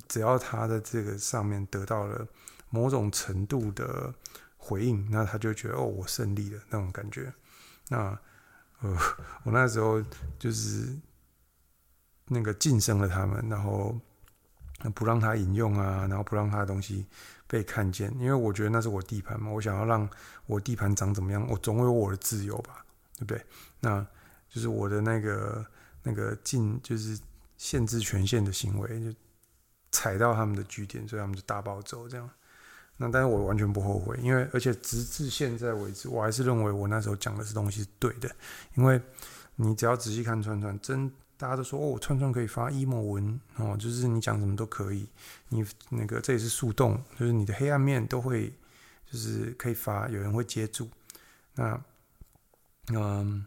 [0.08, 2.26] 只要他在这个上面得到了
[2.70, 4.14] 某种程度的
[4.56, 7.32] 回应，那他就觉得哦，我胜利了那种感觉。
[7.88, 8.18] 那
[8.80, 8.96] 呃，
[9.44, 10.02] 我那时候
[10.38, 10.98] 就是。
[12.32, 14.00] 那个晋升了他们，然后
[14.88, 17.04] 不让他引用啊，然后不让他的东西
[17.46, 20.08] 被看见，因为我觉得那是我地盘嘛，我想要让
[20.46, 22.82] 我地盘长怎么样，我总有我的自由吧，
[23.18, 23.44] 对不对？
[23.80, 24.06] 那
[24.48, 25.66] 就是我的那个
[26.02, 27.18] 那个禁，就是
[27.58, 29.18] 限制权限的行为，就
[29.92, 32.30] 踩到他们的据点，所以他们就大暴走这样。
[32.96, 38.30] 那但是我完全不后悔，因为而且直至现在为止，我还是认为我那时候讲的是东西是对的，
[38.76, 39.00] 因为
[39.56, 41.12] 你只要仔细看串串真。
[41.40, 45.08] 大家都说哦，串串可以发 emo 文哦，就是你讲什么都可以。
[45.48, 48.52] 你那个这也是树洞，就是你的黑暗面都会，
[49.10, 50.86] 就是可以发，有人会接住。
[51.54, 51.82] 那
[52.92, 53.46] 嗯，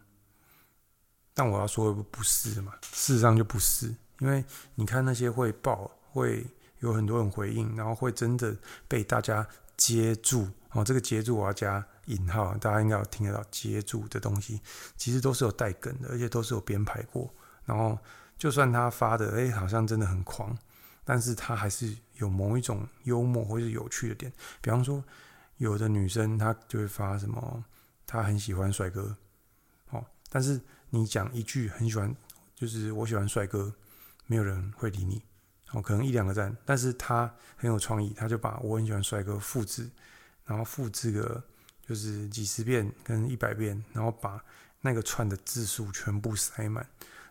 [1.32, 6.44] 但我要说的不是嘛，事实上就不是，因为你看那些会爆，会
[6.80, 8.56] 有很多人回应，然后会真的
[8.88, 10.82] 被大家接住哦。
[10.82, 14.60] 这个接住我要加引号，大家应该有听得到接住的东西，
[14.96, 17.32] 其实都是有带梗的，而且都是有编排过。
[17.64, 17.98] 然后，
[18.36, 20.56] 就算他发的哎，好像真的很狂，
[21.04, 24.32] 但是他还是有某一种幽默或是有趣的点。
[24.60, 25.02] 比方说，
[25.56, 27.64] 有的女生她就会发什么，
[28.06, 29.16] 她很喜欢帅哥，
[29.90, 32.14] 哦，但是你讲一句很喜欢，
[32.54, 33.72] 就是我喜欢帅哥，
[34.26, 35.22] 没有人会理你，
[35.72, 39.88] 哦，可能一两个赞，但是他很有创意，他就把我很喜欢帅哥复制，
[40.44, 41.42] 然后复制个
[41.86, 44.42] 就是几十遍跟一百遍，然后把
[44.80, 46.86] 那个串的字数全部塞满。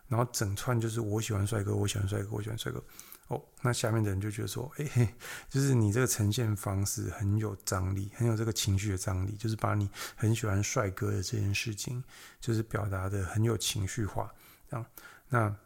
[0.08, 2.82] 然后整串就是我喜欢帅哥，我喜欢帅哥，我喜欢帅哥。
[3.28, 5.14] 哦，那下面的人就觉得说，哎，
[5.48, 12.04] 就是你这个呈现方式很有张力，很有这个情绪的张力，就是把你很喜欢帅哥的这件事情，
[12.38, 14.30] 就是表达的很有情绪化。
[14.68, 14.86] 这样，
[15.30, 15.56] 那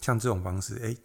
[0.00, 0.96] 像这种方式，哎，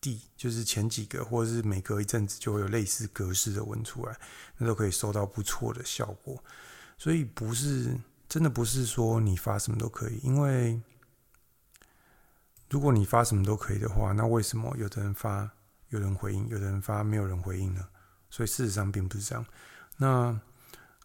[0.00, 4.16] 第就是前几个，或者是每隔一阵子就会有类似格式的文出来，
[4.58, 6.40] 那都可以收到不错的效果。
[6.96, 7.96] 所以不是
[8.28, 10.80] 真的不是说你发什么都可以，因为。
[12.68, 15.50] 如果你发什么都可以的话，那为什么有的人发
[15.90, 17.86] 有人回应，有的人发没有人回应呢？
[18.28, 19.46] 所以事实上并不是这样。
[19.96, 20.40] 那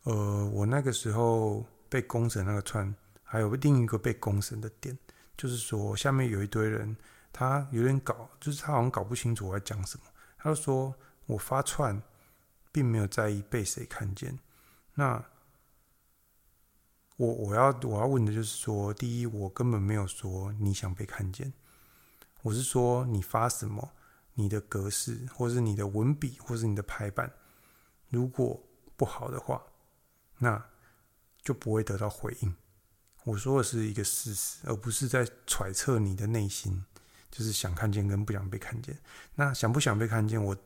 [0.04, 2.94] 呃，我那个时候被公审那个串，
[3.24, 4.98] 还有另一个被公审的点，
[5.38, 6.98] 就是说下面有一堆人，
[7.32, 10.04] 他有点搞，就是他好像搞不清楚我在讲什么。
[10.40, 10.94] 他就说
[11.28, 12.02] 我发串，
[12.72, 14.40] 并没有在意被谁看见。
[14.96, 15.24] 那
[17.22, 21.54] 我我要我要问的就是说，第一，我根本没有说你想被看见，
[22.42, 23.92] 我是说你发什么，
[24.34, 27.32] 你的格式，或是你的文笔，或是你的排版，
[28.10, 28.60] 如果
[28.98, 29.62] 不好的话，
[30.40, 30.66] 那
[31.44, 32.56] 就不会得到回应。
[33.24, 36.84] 我说的是一个事实，而不是在揣测你的内心，
[37.30, 38.98] 就是想看见跟不想被看见。
[39.36, 40.58] 那想不想被看见，我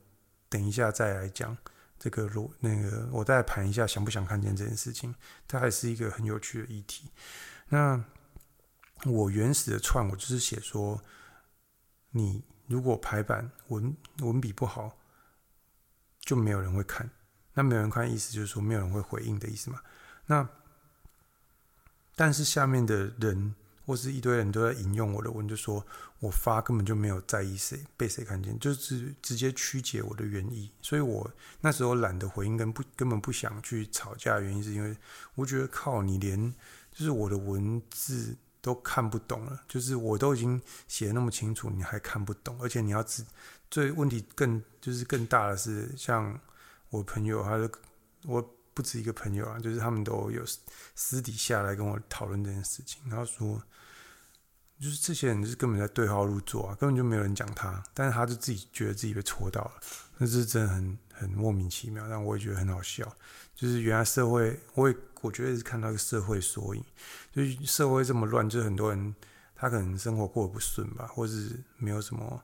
[0.48, 1.58] 等一下再来讲。
[1.98, 5.14] 这个罗那个，我再盘一下，想不想看见这件事情？
[5.48, 7.10] 它还是一个很有趣的议题。
[7.70, 8.04] 那
[9.06, 11.02] 我原始的串，我就是写说，
[12.12, 14.98] 你如果排版文文笔不好，
[16.22, 17.10] 就没有人会看。
[17.54, 19.82] 那没有人看，意思就是说没有人会回应的意思嘛。
[20.26, 20.48] 那
[22.16, 23.56] 但是下面的人。
[23.88, 25.86] 或是一堆人都在引用我的文，就说
[26.26, 30.72] 我发根本就没有在意谁被谁看见，就是直接曲解我的原意。
[30.82, 31.30] 所以我
[31.62, 34.96] 那时候懒得回应，跟不根本不想去吵架原因，是因为
[35.36, 36.54] 我觉得靠你连
[36.92, 43.24] 就是我的文字都看不懂了，就是我都已经写得那么清楚，你还看不懂，而且你要知
[43.70, 46.40] 最问题更就是更大的是，像
[46.90, 47.70] 我朋友，他就
[48.24, 48.56] 我。
[48.76, 50.44] 不止一个朋友啊，就是他们都有
[50.96, 53.64] 私底下来跟我讨论这件事情，然后说，
[54.80, 59.72] 就是这些人就是根本在对号入座啊，根本就没有人讲他，但是他就自己觉得自己被戳到了，
[60.18, 63.16] 那是真的很很莫名其妙，但我也觉得很好笑，
[63.56, 66.84] 就是原来社会，我也我觉得是看到一个社会缩影，
[67.32, 69.16] 就是社会这么乱，就是很多人
[69.56, 72.44] 他可能生活过得不顺吧，或是没有什么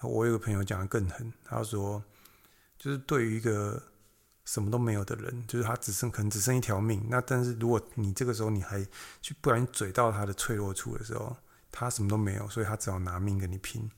[0.00, 2.02] 我有个朋友讲的更狠，他说，
[2.78, 3.82] 就是对于一个
[4.46, 8.82] 什么都没有的人，就是他只剩可能只剩一条命，那但是如果你这个时候你还
[9.20, 11.36] 去不然嘴到他的脆弱处的时候，
[11.70, 13.90] 他什么都没有，所以他只好拿命跟你拼。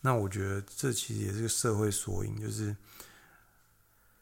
[0.00, 2.76] 那我觉得这其实也是个社会缩影，就是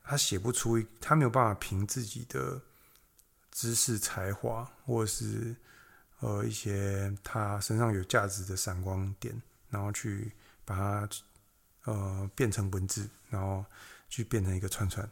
[0.03, 2.61] 他写不出，他没有办法凭自己的
[3.51, 5.55] 知识才华，或者是
[6.21, 10.33] 呃一些他身上有价值的闪光点，然后去。
[10.63, 11.09] 把它
[11.83, 13.65] 呃变成文字，然后
[14.09, 15.11] 去变成一个串串，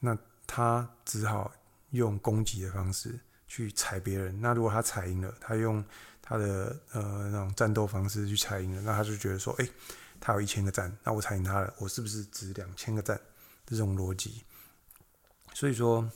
[0.00, 1.52] 那他只好
[1.90, 4.40] 用攻击的方式去踩别人。
[4.40, 5.84] 那如果他踩赢了，他用
[6.30, 9.68] 他的呃那种战斗方式去踩赢了，那他就觉得说，哎，
[10.20, 13.20] 他有一千个赞，那我踩赢他了，我是不是值两千个赞？
[13.66, 14.44] 这种逻辑。
[15.54, 16.08] 所以说，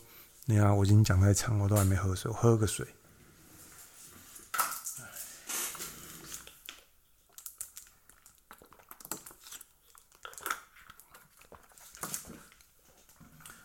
[0.45, 2.87] 你看我已经讲太长，我都还没喝水，我喝个水。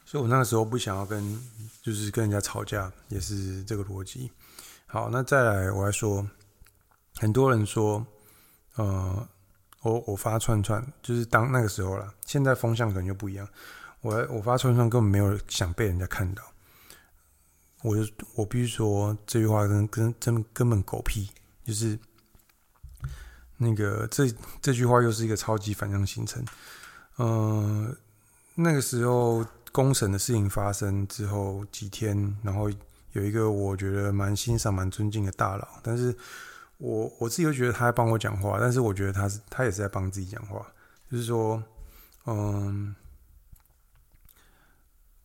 [0.03, 1.39] 所以我那个时候不想要跟，
[1.83, 4.31] 就是跟人家吵架，也是这个逻辑。
[4.87, 6.27] 好，那再来我来说，
[7.19, 8.03] 很多人说，
[8.75, 9.27] 呃，
[9.81, 12.13] 我我发串串，就是当那个时候了。
[12.25, 13.45] 现在风向可能就不一样。
[13.99, 16.41] 我我发串串根本没有想被人家看到。
[17.81, 21.29] 我就我必须说这句话跟跟真根本狗屁，
[21.65, 21.99] 就是
[23.57, 26.43] 那个这这句话又是一个超级反向形成。
[27.17, 27.93] 呃，
[28.55, 29.45] 那个时候。
[29.71, 32.67] 公审的事情发生之后几天，然后
[33.11, 36.11] 有一个我觉得蛮欣赏、蛮尊敬的大佬，但是
[36.79, 40.65] 我我自己又觉得他在帮我讲话，但是我觉得他是他也是在帮自己讲话，
[41.11, 41.63] 就是说，
[42.25, 42.95] 嗯，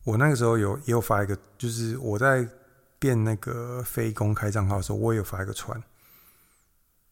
[0.03, 2.47] 我那个时候有也有发一个，就是我在
[2.99, 5.81] 变那个非公开账号的时候，我也有发一个传，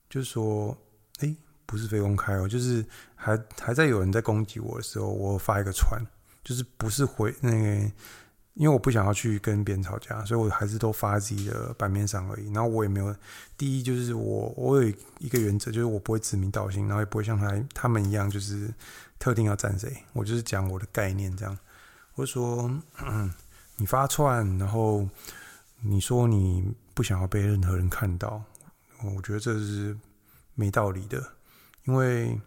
[0.10, 0.77] 就是说，
[1.19, 5.99] 诶，不是非公开哦，就是还还在有人在攻击我的时候，我发一个传。
[6.43, 7.91] 就是不是回那个，
[8.55, 12.45] 因为我不想要去跟别人吵架，所以我还是都发自己的版面上而已。
[12.53, 13.15] 然后我也没有，
[13.57, 18.71] 第一就是我我有一个原则，就是我不会指名道姓，然后也不会像他他们一样，就是
[19.17, 19.91] 特定要站谁。
[20.13, 21.57] 我就是讲我的概念这样。
[22.13, 22.69] 或者说，
[23.01, 23.33] 嗯，
[23.77, 25.07] 你发串，然后
[25.81, 28.43] 你说你不想要被任何人看到，
[29.01, 29.97] 我觉得这是
[30.53, 31.23] 没道理的，
[31.85, 32.39] 因为。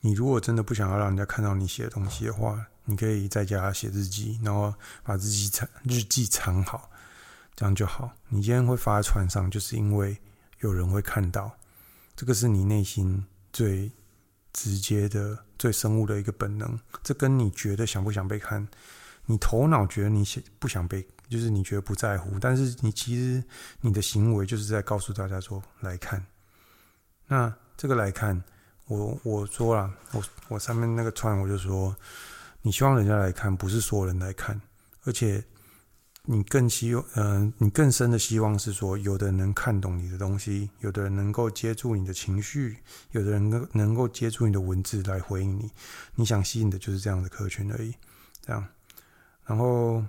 [0.00, 6.88] 你如果真的不想要让人家看到你写的东西的话，你可以在家写日记，然后把日记藏日记藏好，
[7.56, 8.12] 这样就好。
[8.28, 10.16] 你今天会发在船上，就是因为
[10.60, 11.50] 有人会看到，
[12.14, 13.90] 这个是你内心最
[14.52, 16.78] 直接的、最生物的一个本能。
[17.02, 18.68] 这跟你觉得想不想被看，
[19.26, 23.42] 你头脑觉得你想不想被，就是你觉得不在乎，但是你其实
[23.80, 26.24] 你的行为就是在告诉大家说来看。
[27.26, 28.44] 那这个来看。
[28.88, 31.94] 我我说了，我我上面那个串我就说，
[32.62, 34.60] 你希望人家来看，不是所有人来看，
[35.04, 35.44] 而且
[36.24, 42.78] 你更希望，嗯、呃，你更深的希望是说，有的人能看懂你的东西，有的人能够接住你的情绪，
[43.12, 45.70] 有的人能能够接住你的文字来回应你，
[46.14, 47.94] 你想吸引的就是这样的客群而已，
[48.40, 48.66] 这样，
[49.44, 50.02] 然后，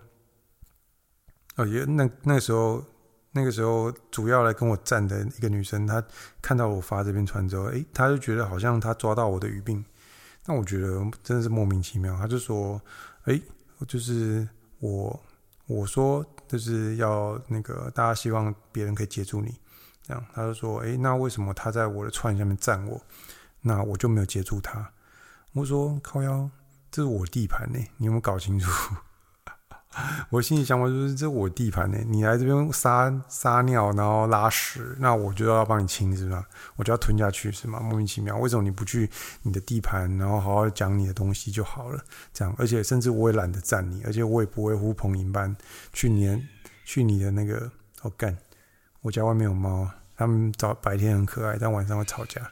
[1.55, 2.83] 哦也那那时候。
[3.31, 6.03] 那个时候，主要来跟我站的一个女生，她
[6.41, 9.85] 看到我发这篇传之后，诶，她就觉得好像她抓到我的语病。
[10.45, 12.17] 那我觉得真的是莫名其妙。
[12.17, 12.81] 她就说
[13.25, 13.39] ：“诶，
[13.87, 14.47] 就是
[14.79, 15.19] 我，
[15.67, 19.59] 我说就是要那个大家希望别人可以接住你，
[20.01, 22.99] 这样。”她就说：“诶，那为什么她在我的串下面站我，
[23.61, 24.91] 那我就没有接住她？”
[25.53, 26.49] 我说：“靠腰，
[26.89, 28.69] 这是我地盘呢，你有没有搞清楚？”
[30.29, 36.47] 我心里想法就是，这我地盘呢，你来这边撒撒尿，然后拉屎，那我就要帮你清，是吧？
[36.75, 37.79] 我就要吞下去，是吗？
[37.79, 39.09] 莫名其妙，为什么你不去
[39.41, 41.99] 你的地盘，然后好好讲你的东西就好了？
[42.31, 45.55] 这样，而且甚至我也懒得赞你，而且我也不会呼朋引伴
[45.91, 46.47] 去年
[46.85, 47.71] 去你的那个。
[48.03, 48.37] 哦干，
[49.01, 52.49] 我家外面有猫，它们早白天很可爱，但晚上会吵架。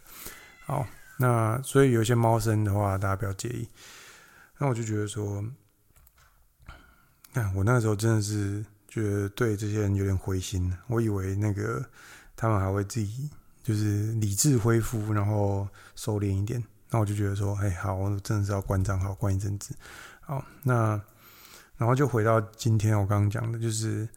[0.65, 0.85] 好，
[1.17, 3.69] 那所以有一些猫声的话，大家不要介意。
[4.57, 5.43] 那我就觉得说。
[7.55, 11.83] 我那个时候真的是觉得对这些人有点灰心，我以为那个
[12.35, 13.29] 他们还会自己
[13.63, 16.63] 就是理智恢复，然后收敛一点。
[16.89, 19.75] 那我就觉得说，哎，好，我真的是要关账号关一阵子。
[20.21, 20.99] 好，那
[21.75, 24.07] 然后就回到今天我刚刚讲的，就是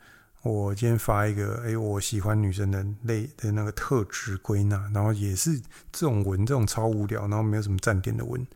[0.42, 5.58] 我今天发一个，哎，我喜欢女生的类的那个特质归纳，然后也是
[5.90, 8.46] 这种文，这种超无聊，然后没有什么站点的文，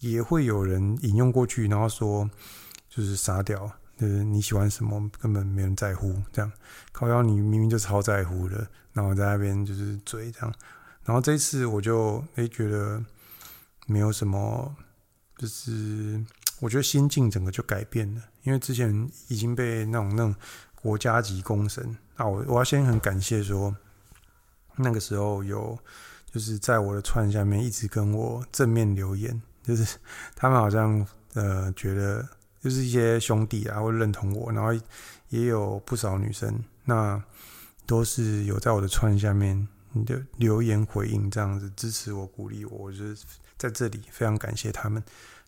[0.00, 2.28] 也会有人引用过去，然后说
[2.88, 3.72] 就是傻屌。
[3.96, 6.14] 就是你喜欢什么，根本没人在乎。
[6.32, 6.52] 这样，
[6.92, 10.54] 靠腰你明明就超在乎的，然后在那边就是嘴这样，
[11.04, 13.02] 然后这一次我就诶觉得
[13.86, 14.74] 没有什么，
[15.38, 16.22] 就是
[16.60, 20.34] 我觉得心境整个就改变了，因为之前已经被那种那种
[20.74, 23.74] 国家级公审，那我我要先很感谢说，
[24.76, 25.78] 那个时候有
[26.30, 29.98] 就是在我的串下面一直跟我正面留言，就是
[30.34, 32.26] 他们好像呃觉得
[32.66, 34.72] 就是一些兄弟啊会认同我，然后
[35.28, 36.52] 也有不少女生，
[36.84, 37.22] 那
[37.86, 39.68] 都是有在我的串下面。
[40.36, 43.24] 留言回应这样子支持我鼓励我，我就是
[43.56, 45.00] 在这里非常感谢他们。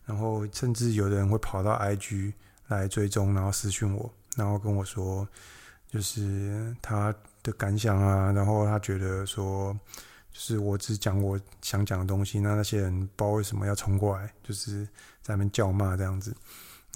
[0.06, 2.32] 然后甚至有的人会跑到 IG
[2.68, 5.26] 来追踪，然后私讯我，然后跟我说
[5.90, 7.12] 就是他
[7.42, 8.30] 的感想啊。
[8.30, 9.76] 然后他觉得说，
[10.32, 14.84] 就是我只讲我想讲的东西，那那些人不知道为什么要冲过来，就是
[15.20, 16.32] 在那边叫骂这样子。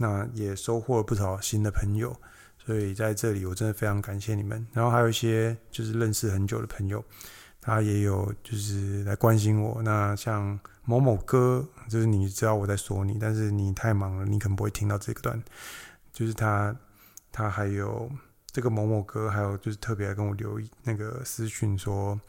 [0.02, 2.14] 那也收获了不少新的朋友，
[2.58, 4.66] 所以在这里我真的非常感谢你们。
[4.72, 7.02] 然后还有一些就是认识很久的朋友。
[7.64, 15.40] 他也有就是来关心我，那像某某哥，就是你知道我在说你，但是你太忙了，你可能不会听到这个段。
[16.12, 16.74] 就是他，
[17.30, 18.10] 他还有
[18.50, 22.20] 这个某某哥，还有就是特别来跟我留那个私讯说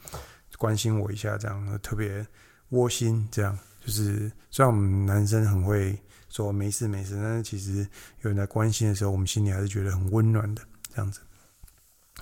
[0.56, 2.24] 关心我一下，这样特别
[2.68, 3.26] 窝心。
[3.32, 6.00] 这样就是虽然我们男生很会
[6.36, 7.86] 说没事没事，但是其实
[8.22, 10.62] 有人来关心的时候，我们心里还是觉得很温暖的
[10.94, 11.20] 这样子。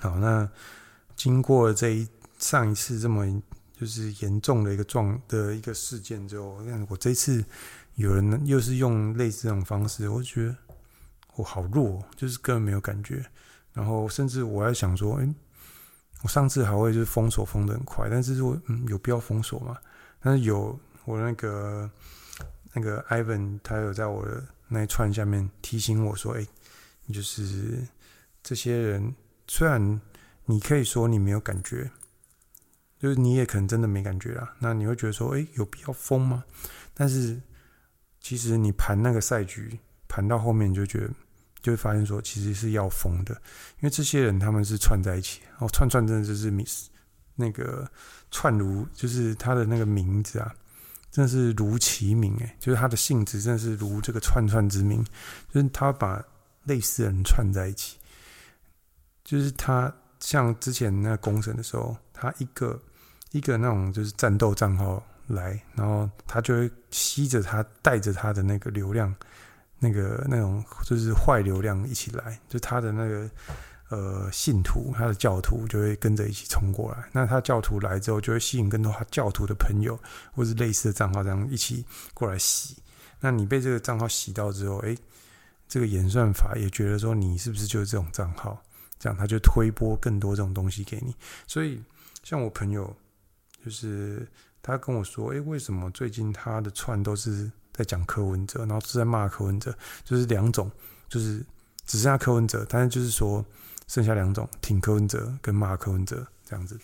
[0.01, 0.49] 好，那
[1.17, 2.09] 经过这一。
[2.39, 3.25] 上一次这么
[3.79, 6.59] 就是严重的一个状的一个事件之后，
[6.89, 7.45] 我这次
[7.95, 10.57] 有人又是用类似这种方式，我就觉得
[11.37, 13.25] 我好弱，就是根本没有感觉。
[13.73, 15.35] 然后甚至我还想说，哎，
[16.23, 19.79] 我上次还会就是封锁封得很快，但是说嗯有必要封锁吗？
[20.19, 21.89] 但是有我那个
[22.73, 26.47] 那个 Ivan 他有在我的那一串下面提醒我说，哎，
[27.13, 27.87] 就是
[28.43, 29.15] 这些人
[29.47, 30.01] 虽然
[30.47, 31.91] 你可以说你没有感觉。
[33.01, 36.45] 就是你也可能真的没感觉啦，那你会觉得说，哎，有必要封吗？
[36.95, 37.43] 但是
[38.21, 41.11] 其实你盘那个赛局，盘到后面你就觉得，
[41.61, 46.87] 就会发现说，其实是要封的，因为这些人他们是串在一起，哦，串串真的就是 miss
[47.35, 47.91] 那个
[48.31, 50.55] 串如，就是他的那个名字啊，
[51.13, 55.05] 真是如其名诶，就是他的性质真是如这个串串之名，
[55.55, 56.21] 就是他把
[56.65, 57.97] 类似的人串在一起，
[59.23, 62.83] 就是他像之前那个公审的时候，他一个。
[63.35, 69.11] 一个那种就是战斗账号来，然后他就会吸着他带着他的那个流量，
[69.79, 73.31] 那个那种就是坏流量一起来，就他的那个
[73.93, 77.09] 呃信徒，他的教徒就会跟着一起冲过来。
[77.13, 79.99] 那他教徒来之后，就会吸引更多他教徒的朋友，
[80.33, 81.85] 或是类似的账号这样一起
[82.15, 82.77] 过来洗。
[83.21, 84.97] 那你被这个账号洗到之后，哎，
[85.69, 88.61] 这个演算法也觉得说你是不是就是这种账号，
[88.99, 91.15] 这样他就推播更多这种东西给你。
[91.47, 91.81] 所以
[92.25, 92.97] 像我朋友。
[93.65, 94.27] 就是
[94.61, 99.73] 他跟我说：“诶，为什么最近他的串都是在讲柯文哲，然后是在骂柯文哲？
[100.05, 100.69] 就是两种，
[101.09, 101.39] 就是
[101.87, 103.45] 只剩下柯文哲，但是就是说
[103.93, 106.81] 剩下两种，挺柯文哲跟骂柯文哲这样子。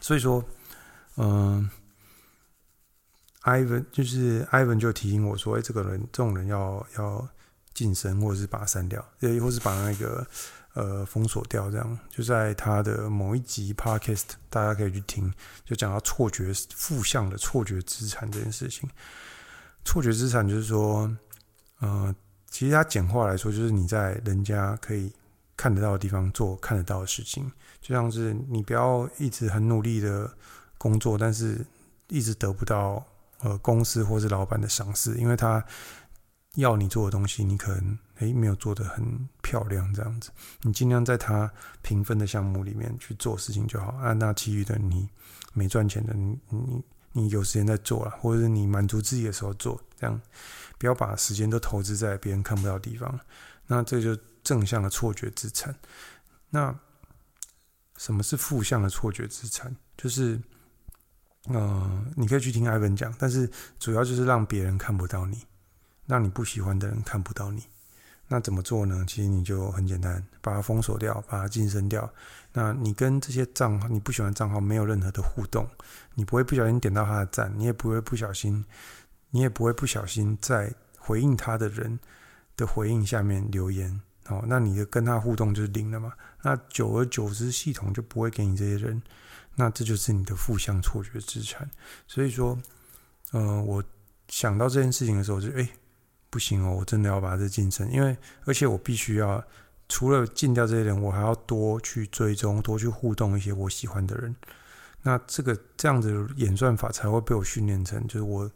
[0.00, 0.44] 所以说，
[1.16, 1.70] 嗯
[3.42, 7.28] ，Ivan 就是 Ivan 就提醒我说：‘诶，这个人这种人要要
[7.72, 10.26] 晋升，或者是把他删掉，也或是把那个。’
[10.74, 15.30] 呃，封锁掉这样，就在他的某一集 Podcast，大家可以去听，
[15.66, 18.88] 就讲到错觉负向的错觉资产这件事情。
[19.84, 21.14] 错觉资产就是说，
[21.80, 22.16] 呃，
[22.48, 25.12] 其实它简化来说，就是你在人家可以
[25.62, 27.48] 看得到的地方做看得到的事情，
[27.80, 30.28] 就像是你不要一直很努力的
[30.76, 31.64] 工作，但是
[32.08, 33.06] 一直得不到
[33.42, 35.64] 呃公司或是老板的赏识，因为他。
[36.56, 41.50] 要你做的东西，你可能诶没有做得很漂亮，这样子，你尽量在他
[41.80, 44.12] 评分的项目里面去做事情就好啊。
[44.12, 45.08] 那其余的你
[45.54, 50.20] 没赚钱的，你你你有时间在做了，或者是你满足自己的时候做，这样
[50.76, 53.18] 不要把时间都投资在别人看不到的地方。
[53.66, 55.74] 那这就正向的错觉资产。
[56.50, 56.74] 那
[57.96, 59.74] 什么是负向的错觉资产？
[59.96, 60.40] 就是
[61.44, 65.44] 呃，你可以去听艾文讲，但是主要就是让别人看不到你。
[66.04, 67.62] 让你不喜欢的人看不到你，
[68.26, 69.04] 那怎么做呢？
[69.06, 72.12] 其实你就很简单，把它封锁掉，把它晋升掉。
[72.52, 75.66] 那你跟这些账号，你不喜欢账号没有任何的互动，
[76.14, 78.62] 你不会不小心点到他的赞，你也不会不小心，
[79.30, 81.98] 你也不会不小心在回应他的人
[82.56, 84.00] 的回应下面留言。
[84.28, 86.12] 哦，那你的跟他互动就是零了嘛？
[86.42, 89.02] 那久而久之，系统就不会给你这些人，
[89.56, 91.70] 那这就是你的负向错觉资产。
[92.06, 92.58] 所以说，
[93.32, 93.82] 呃，我
[94.28, 95.68] 想到这件事情的时候就，就诶。
[96.30, 98.16] 不行哦，我真的要把这晋升，因为
[98.46, 99.44] 而且我必须要
[99.86, 104.34] 除了禁掉这些人，我还要多去追踪、多去互动一些我喜欢的人。
[105.02, 108.50] 那这个这样子演算法才会被我训练成，就是我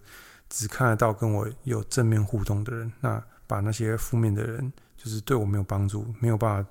[0.48, 4.72] 只看得到跟我有正面互动的人，那把那些负面的人，
[5.06, 6.70] 就是对我没有帮助，没有办法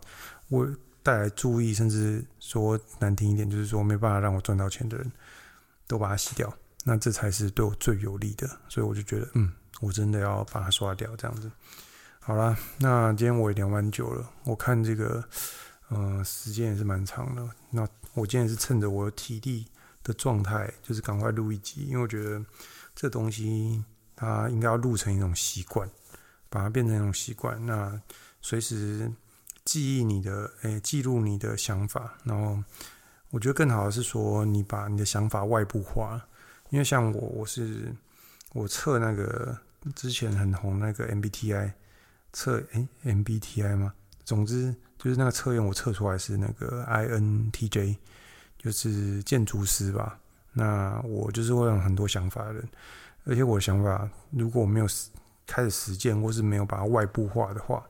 [0.49, 0.67] 我
[1.01, 5.09] 带来注意，甚至说难听一点，就是说没办法让我赚到钱的人，
[5.87, 6.53] 都把它洗掉。
[6.83, 11.49] 那这才是对我最有利的，所以我就觉得，嗯，我真的要把它刷掉，这样子。
[12.19, 15.23] 好啦，那今天我也聊蛮久了，我看这个，
[15.87, 17.49] 呃，时间也是蛮长的。
[17.69, 19.65] 那我今天是趁着我体力
[20.03, 22.43] 的状态，就是赶快录一集，因为我觉得
[22.93, 23.81] 这东西
[24.13, 25.89] 它应该要录成一种习惯，
[26.49, 27.63] 把它变成一种习惯。
[27.65, 27.99] 那
[28.41, 29.11] 随时
[29.63, 32.13] 记忆你的，诶，记录你的想法。
[32.23, 32.63] 然后
[33.31, 36.21] 我觉得更好的是说，你把你的想法外部化。
[36.69, 37.93] 因为像我，我是
[38.53, 39.57] 我测那个
[39.95, 41.71] 之前很红那个 MBTI
[42.33, 43.93] 测，诶 MBTI 吗？
[44.23, 47.97] 总之就是那个测验，我测出来是那个 INTJ，
[48.57, 50.19] 就是建筑师吧。
[50.53, 52.69] 那我就是会有很多想法的人，
[53.25, 54.87] 而且我的想法如果我没有
[55.47, 57.83] 开始实践，或是没有把它外部化的话，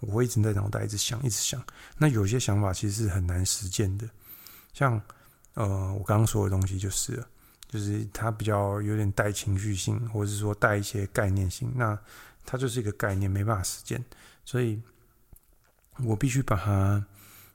[0.00, 1.62] 我会一直在脑袋一直想，一直想。
[1.98, 4.08] 那有些想法其实是很难实践的，
[4.72, 5.00] 像
[5.54, 7.22] 呃我刚刚说的东西就是。
[7.68, 11.98] 就是它比较有点带情绪性，或者是说带一些概念性，那
[12.44, 14.04] 它就是一个概念，没办法实践，
[14.44, 14.78] 所以
[16.04, 17.02] 我必须把它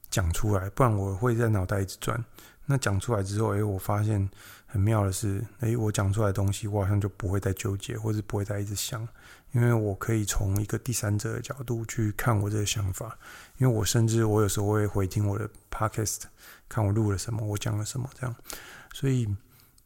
[0.10, 2.26] 讲出来，不然我会在脑袋一直转。
[2.66, 4.28] 那讲出来之后，诶，我发现
[4.66, 9.08] 很妙的是，诶，我讲出来的东西，我好像就不会再纠结，或者不会再一直想，
[9.52, 13.18] 因为我可以从一个第三者的角度去看我这个想法，
[13.58, 16.24] 因为我甚至我有时候会回听我的 podcast，
[16.70, 18.36] 看我录了什么，我讲了什么，这样，
[18.94, 19.28] 所以。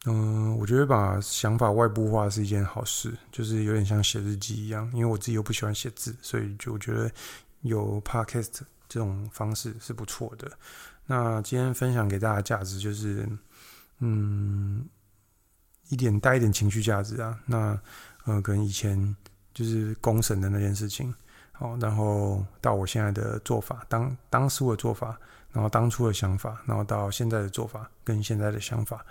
[0.07, 4.89] 嗯，我觉得把想法外部化是一件好事，就是有点像写日记一样。
[4.95, 7.07] 因为我自己又不喜欢写字，所以就我觉得
[7.61, 10.51] 有 podcast 这种方式是不错的。
[11.05, 13.29] 那今天分享给大家价值就是，
[13.99, 14.89] 嗯，
[15.89, 17.39] 一点带一点情绪价值啊。
[17.45, 17.79] 那
[18.25, 19.15] 呃，可能以前
[19.53, 21.13] 就是公审的那件事情，
[21.51, 25.17] 好，然后到我现在的做法，当当初的做法，
[25.51, 29.05] 然后当初的想法，然后到现在的做法跟现在的想法。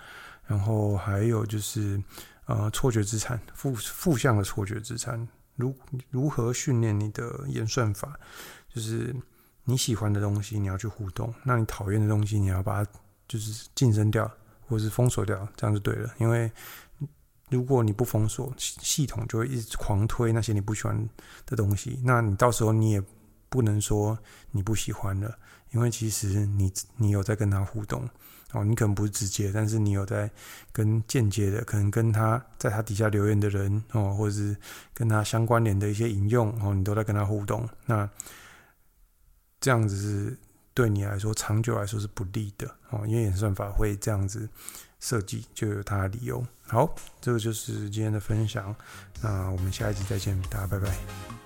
[0.47, 2.01] 然后还有就是，
[2.45, 5.25] 呃，错觉资产，负负向的错觉资产，
[5.55, 5.73] 如
[6.09, 8.19] 如何训练你的演算法？
[8.67, 9.15] 就是
[9.63, 12.91] 你喜欢的东西，你要去互动；那你讨厌的东西，你要把它
[13.27, 14.29] 就是晋升掉，
[14.67, 16.11] 或是封锁掉，这样就对了。
[16.17, 16.51] 因为
[17.51, 21.07] 如果你不封锁，系统就会一直狂推那些你不喜欢
[21.45, 23.03] 的东西，那你到时候你也
[23.49, 24.17] 不能说
[24.49, 25.37] 你不喜欢了，
[25.71, 28.09] 因为其实你你有在跟他互动。
[28.53, 30.29] 哦，你可能不是直接，但是你有在
[30.73, 34.53] 跟间接的，可能跟他在他底下留言的人哦，或者是
[34.93, 37.65] 跟他相关联的一些引用哦，你都在跟他互动。
[37.85, 38.09] 那
[39.61, 40.37] 这样子是
[40.73, 44.49] 对你来说长久来说是不利的哦，因为演算法会这样子
[45.01, 46.41] 设计，就有它的理由。
[46.61, 48.73] 好，这个就是今天的分享，
[49.21, 51.40] 那我们下一集再见，大家拜拜。